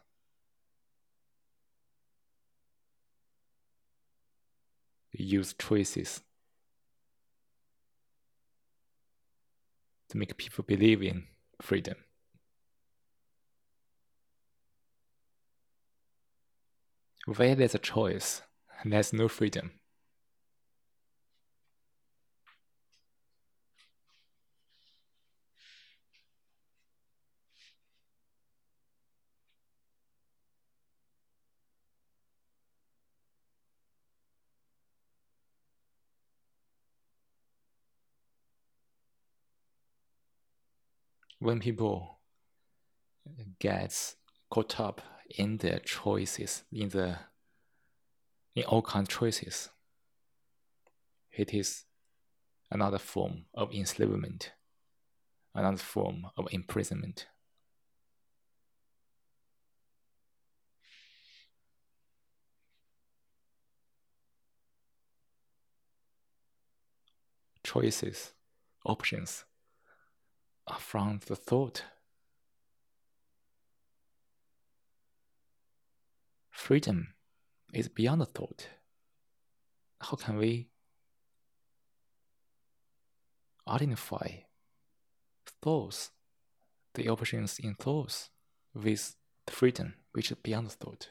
use 5.12 5.54
choices 5.54 6.20
to 10.08 10.18
make 10.18 10.36
people 10.36 10.64
believe 10.66 11.02
in 11.02 11.24
freedom. 11.62 11.96
Where 17.26 17.54
there's 17.54 17.74
a 17.74 17.78
choice, 17.78 18.42
there's 18.84 19.12
no 19.12 19.28
freedom. 19.28 19.72
When 41.44 41.60
people 41.60 42.20
get 43.58 44.14
caught 44.48 44.80
up 44.80 45.02
in 45.36 45.58
their 45.58 45.78
choices, 45.78 46.64
in 46.72 46.88
the 46.88 47.18
in 48.54 48.64
all 48.64 48.80
kinds 48.80 49.08
of 49.08 49.18
choices, 49.18 49.68
it 51.30 51.52
is 51.52 51.84
another 52.70 52.98
form 52.98 53.44
of 53.52 53.74
enslavement, 53.74 54.52
another 55.54 55.76
form 55.76 56.26
of 56.38 56.48
imprisonment. 56.50 57.26
Choices, 67.62 68.32
options 68.86 69.44
Uh, 70.66 70.76
from 70.76 71.20
the 71.26 71.36
thought. 71.36 71.84
Freedom 76.50 77.08
is 77.74 77.88
beyond 77.88 78.22
the 78.22 78.26
thought. 78.26 78.68
How 80.00 80.16
can 80.16 80.38
we 80.38 80.68
identify 83.68 84.28
thoughts, 85.60 86.10
the 86.94 87.10
options 87.10 87.58
in 87.58 87.74
thoughts, 87.74 88.30
with 88.72 89.16
the 89.46 89.52
freedom, 89.52 89.94
which 90.12 90.30
is 90.30 90.38
beyond 90.42 90.68
the 90.68 90.70
thought? 90.70 91.10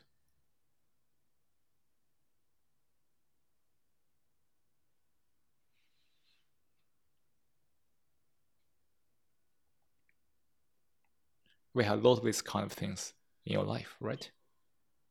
We 11.74 11.84
have 11.84 12.04
a 12.04 12.08
lot 12.08 12.20
of 12.20 12.26
these 12.26 12.42
kind 12.42 12.66
of 12.66 12.72
things 12.72 13.14
in 13.46 13.54
your 13.54 13.64
life, 13.64 13.96
right? 14.00 14.30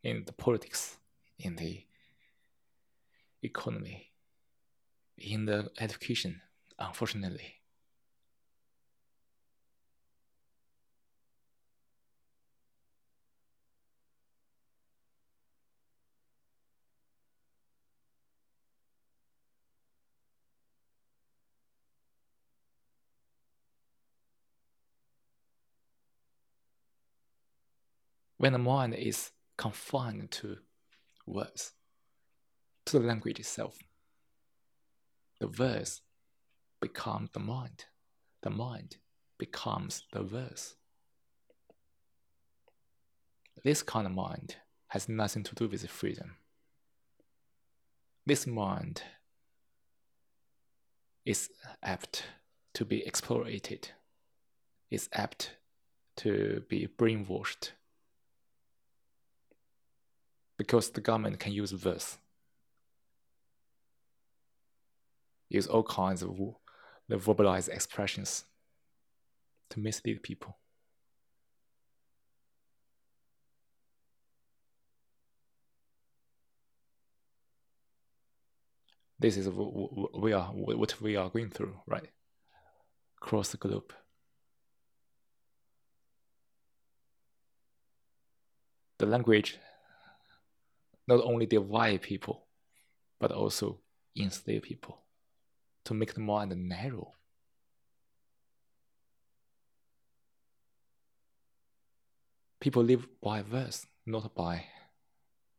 In 0.02 0.24
the 0.24 0.32
politics, 0.32 0.96
in 1.38 1.56
the 1.56 1.84
economy, 3.42 4.12
in 5.18 5.46
the 5.46 5.70
education, 5.78 6.40
unfortunately. 6.78 7.61
When 28.42 28.52
the 28.52 28.58
mind 28.58 28.92
is 28.92 29.30
confined 29.56 30.28
to 30.28 30.56
words, 31.26 31.74
to 32.84 32.98
the 32.98 33.06
language 33.06 33.38
itself. 33.38 33.78
The 35.38 35.46
verse 35.46 36.00
becomes 36.80 37.30
the 37.30 37.38
mind. 37.38 37.84
The 38.42 38.50
mind 38.50 38.96
becomes 39.38 40.02
the 40.12 40.24
verse. 40.24 40.74
This 43.62 43.80
kind 43.84 44.08
of 44.08 44.12
mind 44.12 44.56
has 44.88 45.08
nothing 45.08 45.44
to 45.44 45.54
do 45.54 45.68
with 45.68 45.88
freedom. 45.88 46.34
This 48.26 48.44
mind 48.44 49.02
is 51.24 51.48
apt 51.80 52.24
to 52.74 52.84
be 52.84 53.06
exploited, 53.06 53.90
is 54.90 55.08
apt 55.12 55.52
to 56.16 56.64
be 56.68 56.88
brainwashed 56.88 57.70
because 60.56 60.90
the 60.90 61.00
government 61.00 61.38
can 61.38 61.52
use 61.52 61.70
this. 61.70 62.18
use 65.52 65.66
all 65.66 65.82
kinds 65.82 66.22
of 66.22 66.38
the 67.08 67.16
verbalized 67.16 67.68
expressions 67.68 68.44
to 69.68 69.80
mislead 69.80 70.22
people. 70.22 70.56
This 79.18 79.36
is 79.36 79.48
what 79.48 80.20
we 80.20 80.32
are 80.32 80.46
what 80.46 81.00
we 81.00 81.16
are 81.16 81.28
going 81.28 81.50
through, 81.50 81.76
right? 81.86 82.08
Across 83.20 83.50
the 83.50 83.56
globe. 83.58 83.92
The 88.98 89.06
language 89.06 89.58
not 91.06 91.20
only 91.24 91.46
divide 91.46 92.02
people, 92.02 92.46
but 93.18 93.32
also 93.32 93.78
enslave 94.16 94.62
people 94.62 94.98
to 95.84 95.94
make 95.94 96.14
the 96.14 96.20
mind 96.20 96.54
narrow. 96.68 97.12
People 102.60 102.84
live 102.84 103.08
by 103.20 103.42
verse, 103.42 103.86
not 104.06 104.34
by 104.34 104.66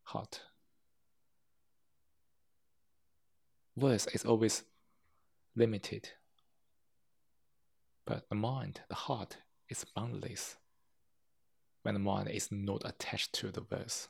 heart. 0.04 0.42
Verse 3.76 4.08
is 4.14 4.24
always 4.24 4.64
limited, 5.56 6.10
but 8.06 8.30
the 8.30 8.36
mind, 8.36 8.82
the 8.88 8.96
heart, 8.96 9.38
is 9.70 9.86
boundless 9.96 10.58
when 11.82 11.96
the 11.96 12.00
mind 12.00 12.30
is 12.30 12.50
not 12.52 12.82
attached 12.86 13.34
to 13.34 13.52
the 13.52 13.62
verse. 13.62 14.08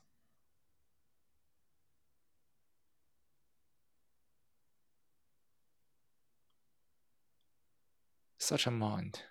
Such 8.44 8.68
a 8.68 8.72
mind 8.72 9.22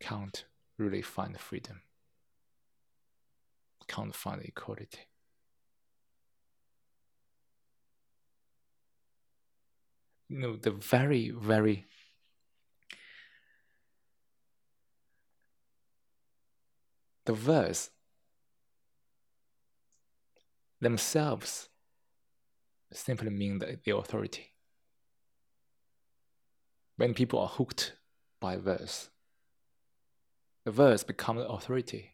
can't 0.00 0.44
really 0.76 1.00
find 1.00 1.40
freedom, 1.40 1.80
can't 3.88 4.14
find 4.14 4.42
equality. 4.42 5.06
You 10.28 10.40
know, 10.40 10.56
the 10.56 10.70
very, 10.70 11.30
very 11.30 11.86
the 17.24 17.32
verse 17.32 17.88
themselves 20.82 21.70
simply 22.94 23.30
mean 23.30 23.58
the, 23.58 23.78
the 23.84 23.96
authority. 23.96 24.52
When 26.96 27.14
people 27.14 27.40
are 27.40 27.48
hooked 27.48 27.94
by 28.40 28.56
verse, 28.56 29.10
the 30.64 30.70
verse 30.70 31.02
becomes 31.04 31.40
the 31.40 31.48
authority. 31.48 32.12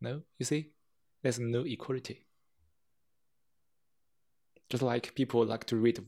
No, 0.00 0.22
you 0.38 0.46
see, 0.46 0.70
there's 1.22 1.38
no 1.38 1.64
equality. 1.64 2.26
Just 4.70 4.82
like 4.82 5.14
people 5.14 5.44
like 5.44 5.64
to 5.66 5.76
read, 5.76 6.04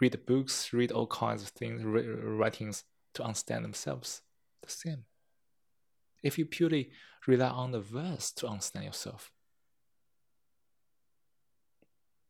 read 0.00 0.26
books, 0.26 0.72
read 0.72 0.92
all 0.92 1.06
kinds 1.06 1.42
of 1.42 1.48
things, 1.48 1.82
writings 1.84 2.84
to 3.14 3.22
understand 3.22 3.64
themselves. 3.64 4.22
The 4.62 4.70
same. 4.70 5.04
If 6.22 6.38
you 6.38 6.46
purely 6.46 6.90
rely 7.26 7.48
on 7.48 7.72
the 7.72 7.80
verse 7.80 8.30
to 8.32 8.46
understand 8.46 8.86
yourself, 8.86 9.32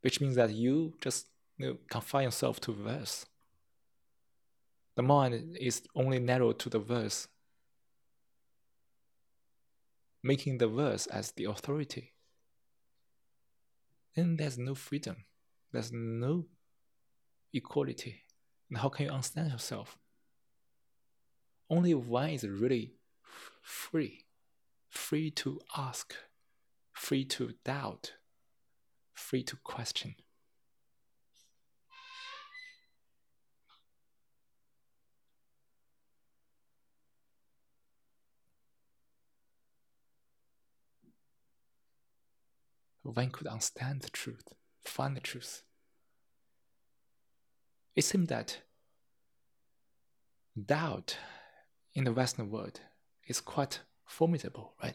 which 0.03 0.21
means 0.21 0.37
that 0.37 0.51
you 0.51 0.95
just 1.01 1.27
you 1.57 1.67
know, 1.67 1.77
confine 1.89 2.25
yourself 2.25 2.61
to 2.61 2.73
verse. 2.73 3.27
The 4.95 5.03
mind 5.03 5.57
is 5.59 5.83
only 5.95 6.19
narrow 6.19 6.53
to 6.53 6.69
the 6.69 6.79
verse, 6.79 7.29
making 10.23 10.59
the 10.59 10.69
verse 10.69 11.07
as 11.07 11.33
the 11.33 11.45
authority. 11.45 12.13
Then 14.15 14.37
there's 14.37 14.59
no 14.59 14.75
freedom, 14.75 15.25
there's 15.73 15.93
no 15.93 16.47
equality. 17.55 18.25
And 18.69 18.79
how 18.79 18.89
can 18.89 19.07
you 19.07 19.13
understand 19.13 19.51
yourself? 19.51 19.97
Only 21.71 21.95
one 21.95 22.31
is 22.31 22.47
really 22.47 22.93
free, 23.63 24.27
free 24.91 25.31
to 25.31 25.61
ask, 25.77 26.15
free 26.93 27.25
to 27.27 27.55
doubt 27.65 28.13
free 29.13 29.43
to 29.45 29.57
question. 29.57 30.15
One 43.03 43.31
could 43.31 43.47
understand 43.47 44.03
the 44.03 44.11
truth, 44.11 44.49
find 44.85 45.17
the 45.17 45.21
truth. 45.21 45.65
It 47.95 48.05
seems 48.05 48.29
that 48.29 48.59
doubt 50.67 51.19
in 51.95 52.05
the 52.05 52.13
Western 52.13 52.51
world 52.51 52.81
is 53.27 53.41
quite 53.41 53.81
formidable, 54.05 54.75
right? 54.83 54.95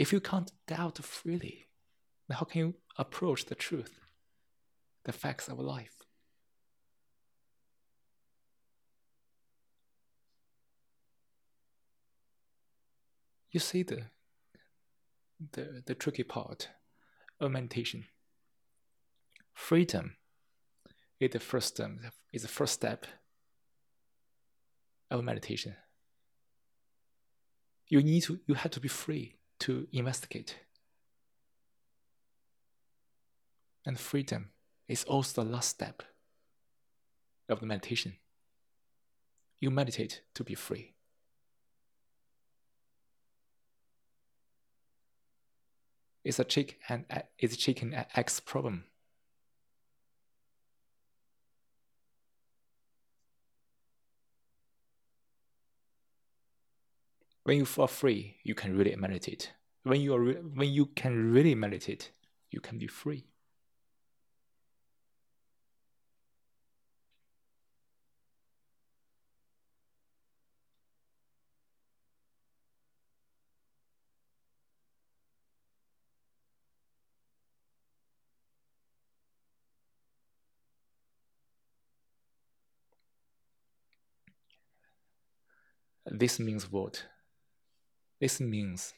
If 0.00 0.14
you 0.14 0.20
can't 0.20 0.50
doubt 0.66 0.96
freely, 1.04 1.66
then 2.26 2.38
how 2.38 2.46
can 2.46 2.58
you 2.60 2.74
approach 2.96 3.44
the 3.44 3.54
truth, 3.54 4.00
the 5.04 5.12
facts 5.12 5.46
of 5.46 5.58
life? 5.58 5.92
You 13.50 13.60
see 13.60 13.82
the, 13.82 14.04
the, 15.52 15.82
the 15.84 15.94
tricky 15.94 16.22
part 16.22 16.70
of 17.38 17.50
meditation. 17.50 18.06
Freedom 19.52 20.16
is 21.18 21.32
the 21.32 21.40
first 21.40 21.78
um, 21.78 22.00
is 22.32 22.40
the 22.40 22.48
first 22.48 22.72
step 22.72 23.04
of 25.10 25.22
meditation. 25.22 25.76
You 27.88 28.02
need 28.02 28.22
to 28.22 28.40
you 28.46 28.54
have 28.54 28.70
to 28.70 28.80
be 28.80 28.88
free 28.88 29.39
to 29.60 29.86
investigate. 29.92 30.56
And 33.86 33.98
freedom 33.98 34.50
is 34.88 35.04
also 35.04 35.42
the 35.42 35.50
last 35.50 35.70
step 35.70 36.02
of 37.48 37.60
the 37.60 37.66
meditation. 37.66 38.16
You 39.58 39.70
meditate 39.70 40.22
to 40.34 40.44
be 40.44 40.54
free. 40.54 40.94
It's 46.24 46.38
a 46.38 46.44
chicken 46.44 46.76
and 46.88 47.04
it's 47.38 47.56
chicken 47.56 47.94
problem. 48.40 48.84
When 57.50 57.58
you 57.58 57.66
feel 57.66 57.88
free, 57.88 58.36
you 58.44 58.54
can 58.54 58.78
really 58.78 58.94
meditate. 58.94 59.50
When 59.82 60.00
you, 60.00 60.14
are 60.14 60.20
re- 60.20 60.34
when 60.34 60.68
you 60.68 60.86
can 60.86 61.32
really 61.32 61.56
meditate, 61.56 62.12
you 62.48 62.60
can 62.60 62.78
be 62.78 62.86
free. 62.86 63.24
this 86.06 86.38
means 86.38 86.70
what? 86.70 87.06
This 88.20 88.38
means 88.38 88.92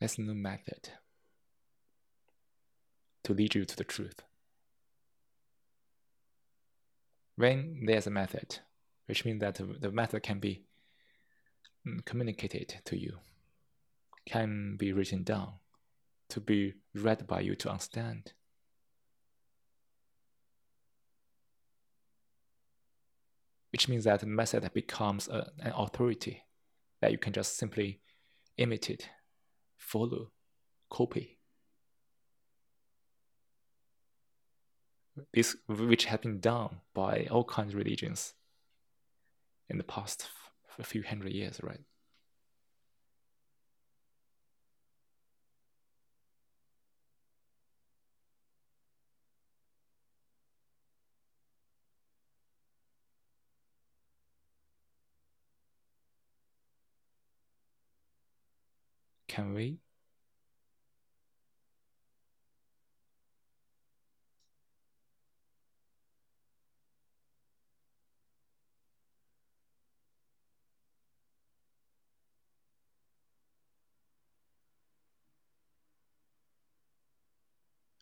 there's 0.00 0.18
no 0.18 0.32
method 0.32 0.88
to 3.24 3.34
lead 3.34 3.54
you 3.54 3.66
to 3.66 3.76
the 3.76 3.84
truth. 3.84 4.22
When 7.36 7.84
there's 7.84 8.06
a 8.06 8.10
method, 8.10 8.60
which 9.06 9.26
means 9.26 9.40
that 9.40 9.60
the 9.80 9.92
method 9.92 10.22
can 10.22 10.38
be 10.38 10.62
mm, 11.86 12.02
communicated 12.06 12.80
to 12.86 12.98
you, 12.98 13.18
can 14.24 14.76
be 14.76 14.92
written 14.94 15.22
down, 15.22 15.52
to 16.30 16.40
be 16.40 16.74
read 16.94 17.26
by 17.26 17.40
you 17.40 17.54
to 17.56 17.70
understand. 17.70 18.32
Which 23.78 23.88
means 23.88 24.02
that 24.02 24.18
the 24.18 24.26
method 24.26 24.68
becomes 24.74 25.28
a, 25.28 25.52
an 25.60 25.72
authority 25.76 26.42
that 27.00 27.12
you 27.12 27.16
can 27.16 27.32
just 27.32 27.56
simply 27.56 28.00
imitate, 28.56 29.08
follow, 29.76 30.32
copy. 30.90 31.38
This, 35.32 35.54
which 35.68 36.06
has 36.06 36.18
been 36.18 36.40
done 36.40 36.80
by 36.92 37.28
all 37.30 37.44
kinds 37.44 37.72
of 37.72 37.78
religions 37.78 38.34
in 39.68 39.78
the 39.78 39.84
past 39.84 40.26
a 40.80 40.82
few 40.82 41.04
hundred 41.04 41.30
years, 41.30 41.60
right? 41.62 41.82
Can 59.38 59.54
we? 59.54 59.78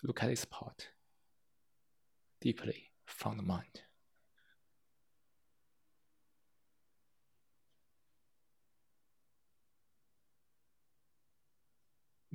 Look 0.02 0.22
at 0.22 0.30
this 0.30 0.46
part 0.46 0.88
deeply 2.40 2.92
from 3.04 3.36
the 3.36 3.42
mind. 3.42 3.82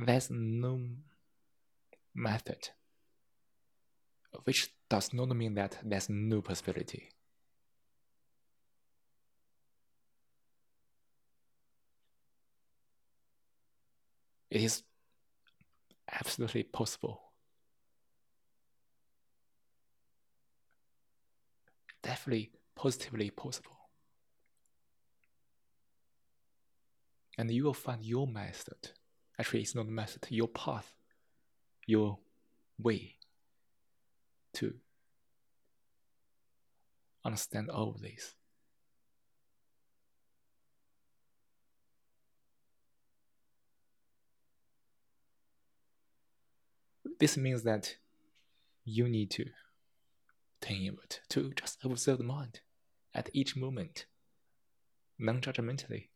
There's 0.04 0.32
no 0.32 0.82
method, 2.16 2.70
which 4.46 4.74
does 4.90 5.14
not 5.14 5.30
mean 5.30 5.54
that 5.54 5.78
there's 5.84 6.10
no 6.10 6.42
possibility. 6.42 7.12
It 14.50 14.64
is 14.64 14.84
absolutely 16.12 16.64
possible. 16.64 17.22
Definitely 22.02 22.52
positively 22.76 23.30
possible. 23.30 23.78
And 27.38 27.52
you 27.52 27.66
will 27.66 27.74
find 27.76 28.04
your 28.04 28.26
method 28.28 28.92
Actually, 29.42 29.62
it's 29.62 29.74
not 29.74 29.88
a 29.88 29.90
method, 29.90 30.28
your 30.30 30.48
path, 30.48 30.94
your 31.88 32.20
way 32.78 33.16
to 34.54 34.76
understand 37.26 37.68
all 37.72 37.90
of 37.90 38.02
this. 38.02 38.36
This 47.20 47.36
means 47.36 47.64
that 47.64 47.96
you 48.86 49.10
need 49.10 49.32
to 49.32 49.46
turn 50.62 50.78
inward 50.78 51.18
to 51.30 51.52
just 51.56 51.84
observe 51.84 52.20
the 52.20 52.24
mind 52.24 52.60
at 53.16 53.32
each 53.34 53.56
moment, 53.56 54.06
non 55.18 55.42
judgmentally. 55.42 56.10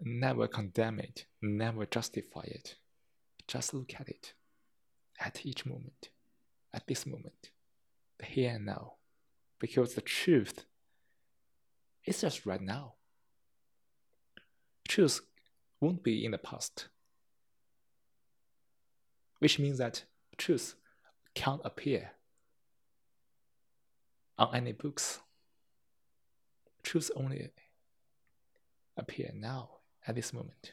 Never 0.00 0.46
condemn 0.46 1.00
it, 1.00 1.26
never 1.42 1.84
justify 1.84 2.42
it. 2.44 2.76
Just 3.48 3.74
look 3.74 3.94
at 3.98 4.08
it 4.08 4.34
at 5.18 5.44
each 5.44 5.66
moment, 5.66 6.10
at 6.72 6.86
this 6.86 7.04
moment, 7.04 7.50
the 8.18 8.26
here 8.26 8.52
and 8.54 8.66
now. 8.66 8.94
Because 9.58 9.94
the 9.94 10.00
truth 10.00 10.64
is 12.04 12.20
just 12.20 12.46
right 12.46 12.60
now. 12.60 12.94
Truth 14.86 15.20
won't 15.80 16.04
be 16.04 16.24
in 16.24 16.30
the 16.30 16.38
past. 16.38 16.88
Which 19.40 19.58
means 19.58 19.78
that 19.78 20.04
truth 20.36 20.76
can't 21.34 21.60
appear 21.64 22.12
on 24.38 24.54
any 24.54 24.72
books. 24.72 25.18
Truth 26.84 27.10
only 27.16 27.50
appear 28.96 29.32
now 29.34 29.77
at 30.08 30.14
this 30.14 30.32
moment. 30.32 30.72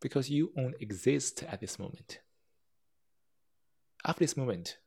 Because 0.00 0.30
you 0.30 0.52
only 0.56 0.76
exist 0.80 1.42
at 1.42 1.60
this 1.60 1.78
moment. 1.78 2.20
After 4.06 4.20
this 4.20 4.36
moment, 4.36 4.78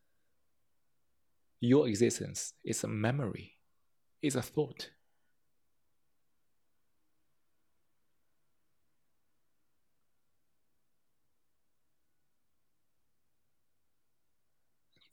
your 1.59 1.87
existence 1.87 2.53
is 2.63 2.83
a 2.83 2.87
memory, 2.87 3.57
is 4.21 4.35
a 4.35 4.41
thought. 4.41 4.91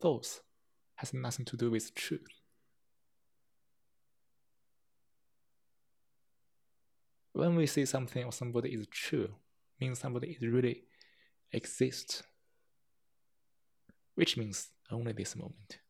Thoughts 0.00 0.42
has 0.96 1.14
nothing 1.14 1.46
to 1.46 1.56
do 1.56 1.70
with 1.70 1.94
truth. 1.94 2.43
When 7.34 7.56
we 7.56 7.66
say 7.66 7.84
something 7.84 8.24
or 8.24 8.32
somebody 8.32 8.70
is 8.70 8.86
true, 8.86 9.28
means 9.80 9.98
somebody 9.98 10.38
is 10.40 10.48
really 10.48 10.84
exists, 11.52 12.22
which 14.14 14.36
means 14.36 14.68
only 14.90 15.12
this 15.12 15.36
moment. 15.36 15.80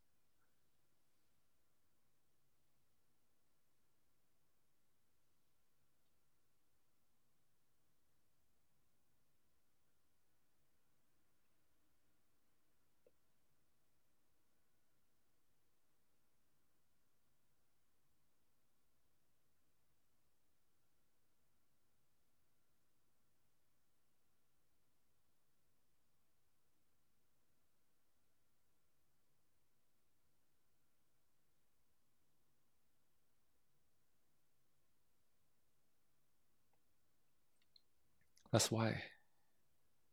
That's 38.55 38.71
why 38.71 39.03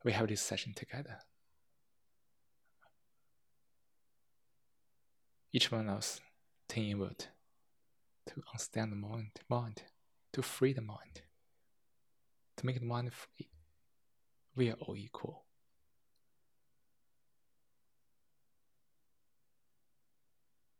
we 0.03 0.13
have 0.13 0.27
this 0.27 0.41
session 0.41 0.73
together. 0.75 1.19
Each 5.53 5.71
one 5.71 5.87
of 5.87 5.97
us 5.97 6.19
turn 6.67 6.85
inward 6.85 7.25
to 8.25 8.41
understand 8.51 8.93
the 8.93 8.95
mind, 8.95 9.29
mind, 9.47 9.83
to 10.33 10.41
free 10.41 10.73
the 10.73 10.81
mind, 10.81 11.21
to 12.57 12.65
make 12.65 12.79
the 12.79 12.85
mind 12.87 13.13
free. 13.13 13.51
We 14.55 14.71
are 14.71 14.77
all 14.79 14.95
equal. 14.95 15.45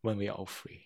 When 0.02 0.18
we 0.18 0.28
are 0.28 0.36
all 0.36 0.48
free. 0.48 0.86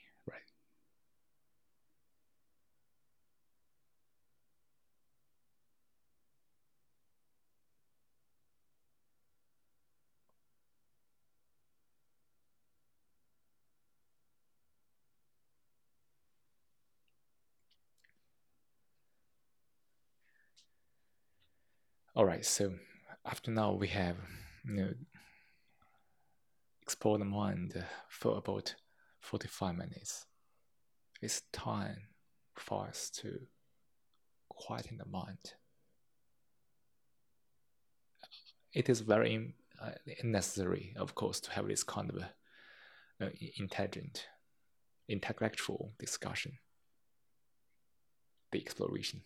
All 22.18 22.24
right, 22.24 22.46
so 22.46 22.72
after 23.26 23.52
now 23.52 23.74
we 23.74 23.90
have 23.90 24.16
you 24.66 24.74
know 24.74 24.94
explored 26.82 27.20
the 27.20 27.26
mind 27.26 27.84
for 28.08 28.38
about 28.38 28.74
45 29.20 29.76
minutes. 29.76 30.26
It's 31.22 31.42
time 31.52 31.98
for 32.54 32.88
us 32.88 33.10
to 33.16 33.40
quieten 34.48 34.98
the 34.98 35.06
mind. 35.06 35.56
It 38.74 38.88
is 38.88 39.02
very 39.02 39.54
uh, 39.82 39.92
necessary, 40.24 40.96
of 40.98 41.16
course, 41.16 41.42
to 41.42 41.52
have 41.52 41.68
this 41.68 41.84
kind 41.84 42.12
of 42.12 42.24
uh, 43.22 43.30
intelligent, 43.58 44.28
intellectual 45.10 45.92
discussion, 46.00 46.60
the 48.54 48.62
exploration. 48.62 49.24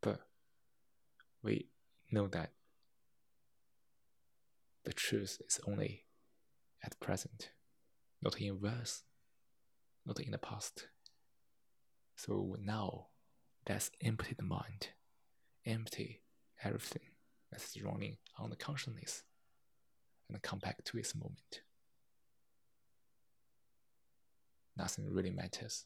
But 0.00 0.18
we 1.44 1.68
know 2.10 2.26
that 2.28 2.52
the 4.84 4.92
truth 4.92 5.40
is 5.46 5.60
only 5.68 6.04
at 6.82 6.98
present, 7.00 7.50
not 8.22 8.40
in 8.40 8.58
verse, 8.58 9.02
not 10.06 10.18
in 10.20 10.32
the 10.32 10.38
past. 10.38 10.88
So 12.16 12.56
now, 12.60 13.06
let's 13.68 13.90
empty 14.02 14.34
the 14.36 14.42
mind, 14.42 14.88
empty 15.66 16.22
everything 16.62 17.02
that's 17.50 17.80
running 17.80 18.16
on 18.38 18.50
the 18.50 18.56
consciousness, 18.56 19.22
and 20.28 20.40
come 20.42 20.58
back 20.58 20.82
to 20.84 20.98
its 20.98 21.14
moment. 21.14 21.60
Nothing 24.76 25.12
really 25.12 25.30
matters. 25.30 25.84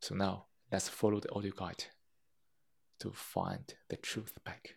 So 0.00 0.14
now, 0.14 0.46
let's 0.74 0.88
follow 0.88 1.20
the 1.20 1.30
audio 1.30 1.52
guide 1.52 1.84
to 2.98 3.12
find 3.12 3.74
the 3.88 3.96
truth 3.96 4.32
back. 4.44 4.74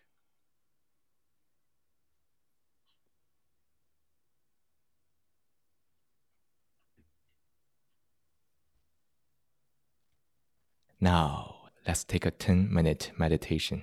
Now, 11.00 11.56
let's 11.84 12.04
take 12.04 12.24
a 12.24 12.30
10 12.30 12.72
minute 12.72 13.10
meditation. 13.18 13.82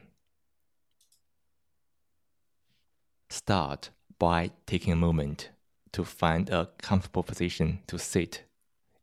Start 3.30 3.90
by 4.18 4.52
taking 4.66 4.94
a 4.94 4.96
moment 4.96 5.50
to 5.92 6.06
find 6.06 6.50
a 6.50 6.70
comfortable 6.78 7.24
position 7.24 7.80
to 7.88 8.00
sit 8.00 8.44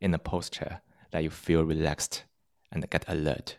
in 0.00 0.14
a 0.14 0.18
posture 0.18 0.80
that 1.10 1.22
you 1.22 1.28
feel 1.28 1.62
relaxed 1.62 2.24
and 2.72 2.88
get 2.88 3.04
alert. 3.06 3.58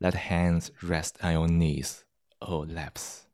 Let 0.00 0.14
hands 0.14 0.70
rest 0.82 1.18
on 1.22 1.32
your 1.32 1.48
knees 1.48 2.04
or 2.42 2.66
laps. 2.66 3.26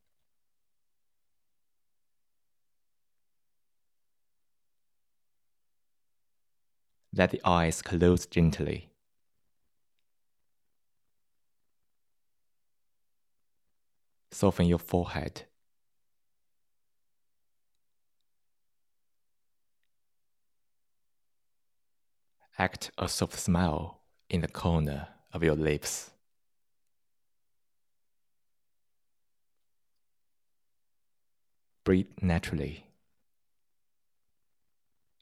Let 7.15 7.31
the 7.31 7.41
eyes 7.45 7.81
close 7.81 8.27
gently. 8.27 8.91
Soften 14.33 14.67
your 14.67 14.79
forehead. 14.79 15.45
Act 22.59 22.91
a 22.97 23.09
soft 23.09 23.39
smile 23.39 24.01
in 24.31 24.41
the 24.41 24.49
corner 24.49 25.09
of 25.33 25.43
your 25.43 25.55
lips. 25.55 26.11
Breathe 31.85 32.09
naturally. 32.23 32.87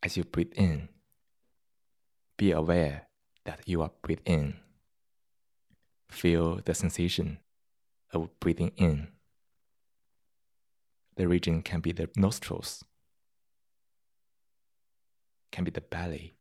As 0.02 0.16
you 0.16 0.24
breathe 0.24 0.52
in, 0.54 0.88
be 2.36 2.52
aware 2.52 3.08
that 3.44 3.60
you 3.66 3.82
are 3.82 3.90
breathing 4.02 4.24
in. 4.26 4.54
Feel 6.08 6.60
the 6.64 6.74
sensation 6.74 7.38
of 8.12 8.28
breathing 8.38 8.72
in. 8.76 9.08
The 11.16 11.26
region 11.26 11.62
can 11.62 11.80
be 11.80 11.92
the 11.92 12.08
nostrils, 12.16 12.84
can 15.50 15.64
be 15.64 15.70
the 15.70 15.80
belly, 15.80 16.33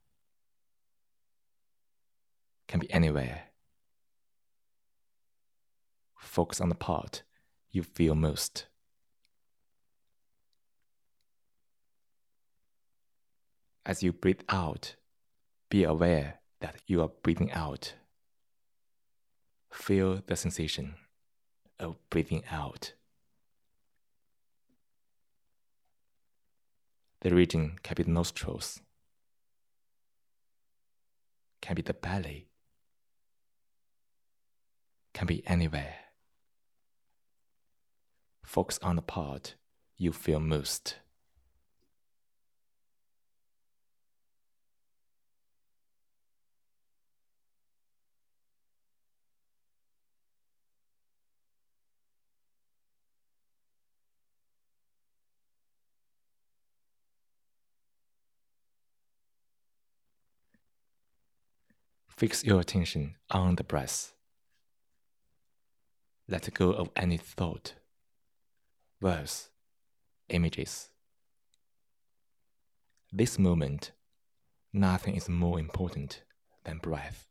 can 2.68 2.80
be 2.80 2.92
anywhere. 2.92 3.44
Focus 6.18 6.60
on 6.62 6.70
the 6.70 6.76
part 6.76 7.24
you 7.72 7.84
feel 7.84 8.16
most. 8.16 8.66
As 13.86 14.02
you 14.02 14.14
breathe 14.14 14.42
out, 14.48 14.96
be 15.70 15.84
aware 15.84 16.40
that 16.62 16.76
you 16.88 17.02
are 17.02 17.12
breathing 17.22 17.52
out. 17.52 17.96
Feel 19.72 20.22
the 20.26 20.36
sensation 20.36 20.96
of 21.80 21.98
breathing 22.10 22.44
out. 22.50 22.94
The 27.22 27.34
region 27.34 27.78
can 27.84 27.96
be 27.96 28.04
the 28.04 28.12
nostrils, 28.12 28.82
can 31.62 31.76
be 31.76 31.82
the 31.82 31.94
belly, 31.94 32.48
can 35.14 35.28
be 35.28 35.44
anywhere. 35.48 35.96
Focus 38.44 38.80
on 38.82 38.96
the 38.96 39.02
part 39.02 39.56
you 39.98 40.12
feel 40.12 40.40
most. 40.40 40.98
Fix 62.16 62.44
your 62.44 62.60
attention 62.62 63.16
on 63.32 63.56
the 63.56 63.64
breath. 63.64 64.14
Let 66.34 66.52
go 66.56 66.72
of 66.72 66.90
any 66.96 67.18
thought, 67.18 67.76
words, 69.00 69.50
images. 70.30 70.90
This 73.12 73.38
moment, 73.38 73.92
nothing 74.74 75.16
is 75.16 75.30
more 75.30 75.60
important 75.60 76.24
than 76.64 76.80
breath. 76.80 77.28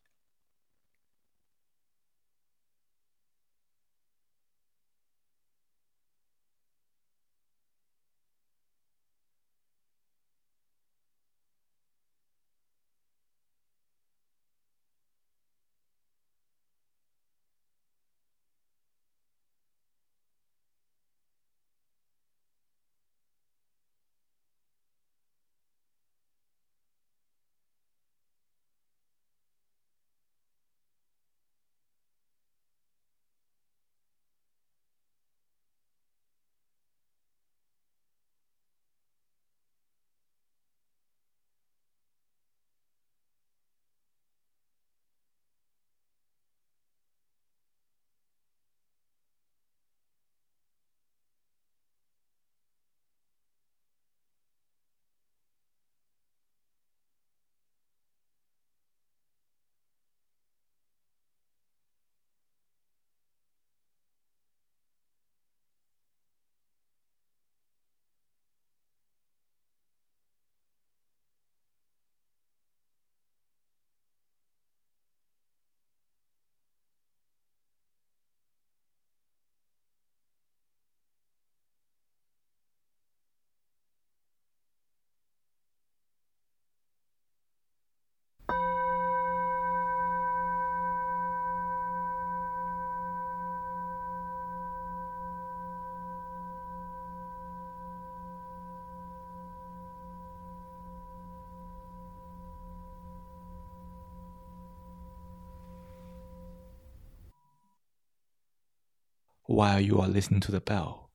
While 109.52 109.78
you 109.78 110.00
are 110.00 110.08
listening 110.08 110.40
to 110.40 110.50
the 110.50 110.60
bell. 110.60 111.10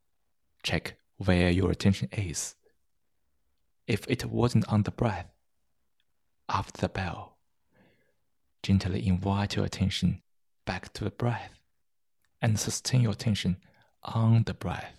Check 0.62 0.96
where 1.18 1.50
your 1.50 1.72
attention 1.72 2.08
is. 2.12 2.56
If 3.88 4.06
it 4.08 4.26
wasn't 4.26 4.72
on 4.72 4.84
the 4.84 4.92
breath, 4.92 5.26
after 6.48 6.82
the 6.82 6.90
bell, 6.90 7.38
gently 8.62 9.08
invite 9.08 9.56
your 9.56 9.66
attention 9.66 10.22
back 10.66 10.94
to 10.94 11.04
the 11.04 11.10
breath 11.10 11.60
and 12.40 12.60
sustain 12.60 13.02
your 13.02 13.14
attention 13.14 13.58
on 14.04 14.44
the 14.44 14.54
breath. 14.54 14.97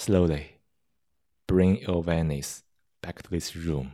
Slowly 0.00 0.54
bring 1.46 1.76
your 1.82 1.96
awareness 1.96 2.62
back 3.02 3.22
to 3.22 3.28
this 3.30 3.54
room. 3.54 3.92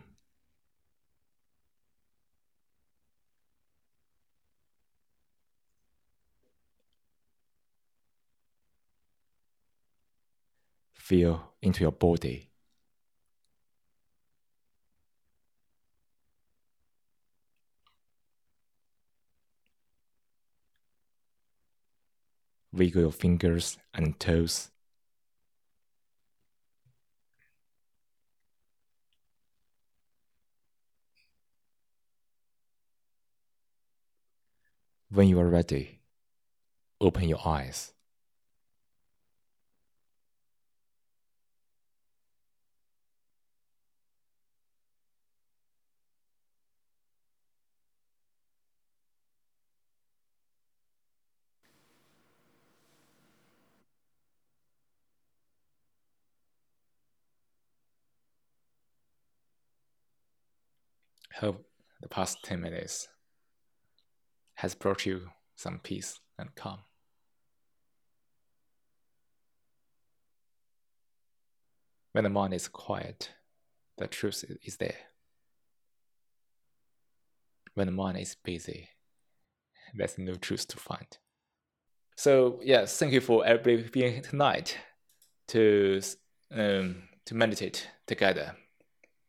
Feel 10.94 11.54
into 11.60 11.82
your 11.82 11.90
body. 11.90 12.50
Wiggle 22.72 23.02
your 23.02 23.10
fingers 23.10 23.76
and 23.92 24.20
toes. 24.20 24.70
When 35.16 35.28
you 35.28 35.40
are 35.40 35.48
ready, 35.48 36.00
open 37.00 37.26
your 37.26 37.38
eyes. 37.42 37.94
Hope 61.40 61.64
the 62.02 62.08
past 62.08 62.36
10 62.44 62.60
minutes 62.60 63.08
has 64.56 64.74
brought 64.74 65.06
you 65.06 65.30
some 65.54 65.78
peace 65.78 66.20
and 66.38 66.54
calm. 66.54 66.80
When 72.12 72.24
the 72.24 72.30
mind 72.30 72.54
is 72.54 72.68
quiet, 72.68 73.30
the 73.98 74.06
truth 74.06 74.44
is 74.62 74.76
there. 74.78 74.96
When 77.74 77.86
the 77.86 77.92
mind 77.92 78.18
is 78.18 78.36
busy, 78.42 78.88
there's 79.94 80.16
no 80.16 80.34
truth 80.34 80.66
to 80.68 80.78
find. 80.78 81.18
So 82.16 82.60
yes, 82.62 82.98
thank 82.98 83.12
you 83.12 83.20
for 83.20 83.44
everybody 83.44 83.88
being 83.90 84.14
here 84.14 84.22
tonight 84.22 84.78
to 85.48 86.00
um, 86.50 87.02
to 87.26 87.34
meditate 87.34 87.88
together. 88.06 88.56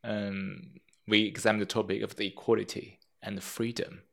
Um, 0.05 0.79
we 1.05 1.23
examine 1.23 1.59
the 1.59 1.65
topic 1.65 2.01
of 2.01 2.15
the 2.15 2.27
equality 2.27 2.99
and 3.21 3.37
the 3.37 3.41
freedom 3.41 4.03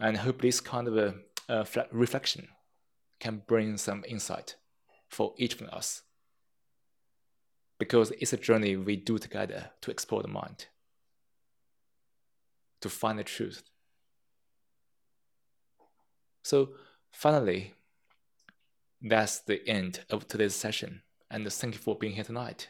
and 0.00 0.16
I 0.16 0.20
hope 0.20 0.40
this 0.40 0.60
kind 0.60 0.88
of 0.88 0.96
a, 0.96 1.14
a 1.48 1.66
reflection 1.90 2.48
can 3.18 3.42
bring 3.46 3.76
some 3.76 4.04
insight 4.06 4.56
for 5.08 5.34
each 5.38 5.60
of 5.60 5.68
us. 5.68 6.02
Because 7.78 8.10
it's 8.20 8.32
a 8.32 8.38
journey 8.38 8.76
we 8.76 8.96
do 8.96 9.18
together 9.18 9.70
to 9.82 9.90
explore 9.90 10.22
the 10.22 10.28
mind, 10.28 10.66
to 12.80 12.88
find 12.88 13.18
the 13.18 13.24
truth. 13.24 13.62
So, 16.42 16.70
finally, 17.12 17.74
that's 19.02 19.40
the 19.40 19.66
end 19.68 20.00
of 20.10 20.26
today's 20.26 20.54
session. 20.54 21.02
And 21.30 21.50
thank 21.52 21.74
you 21.74 21.80
for 21.80 21.96
being 21.96 22.14
here 22.14 22.24
tonight, 22.24 22.68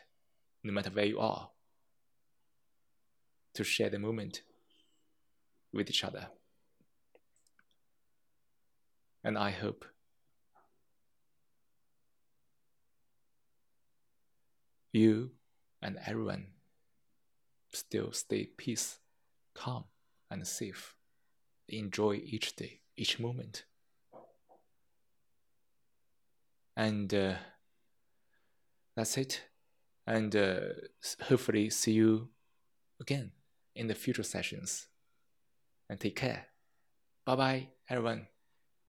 no 0.65 0.73
matter 0.73 0.91
where 0.91 1.05
you 1.05 1.21
are, 1.21 1.51
to 3.55 3.63
share 3.63 3.91
the 3.91 3.99
moment 3.99 4.43
with 5.73 5.89
each 5.89 6.05
other. 6.05 6.29
And 9.27 9.37
I 9.37 9.51
hope 9.51 9.85
you 14.93 15.33
and 15.83 15.99
everyone 16.07 16.47
still 17.73 18.13
stay 18.13 18.47
peace, 18.57 19.01
calm, 19.53 19.87
and 20.31 20.47
safe. 20.47 20.95
Enjoy 21.69 22.21
each 22.25 22.55
day, 22.55 22.83
each 22.97 23.19
moment. 23.19 23.65
And 26.77 27.13
uh, 27.13 27.35
that's 28.95 29.19
it. 29.19 29.43
And 30.07 30.37
uh, 30.37 30.59
hopefully, 31.23 31.69
see 31.71 31.95
you 31.95 32.29
again 33.01 33.33
in 33.75 33.89
the 33.89 33.97
future 33.97 34.23
sessions. 34.23 34.87
And 35.91 35.99
take 35.99 36.15
care. 36.15 36.47
Bye 37.25 37.35
bye, 37.35 37.69
everyone. 37.91 38.29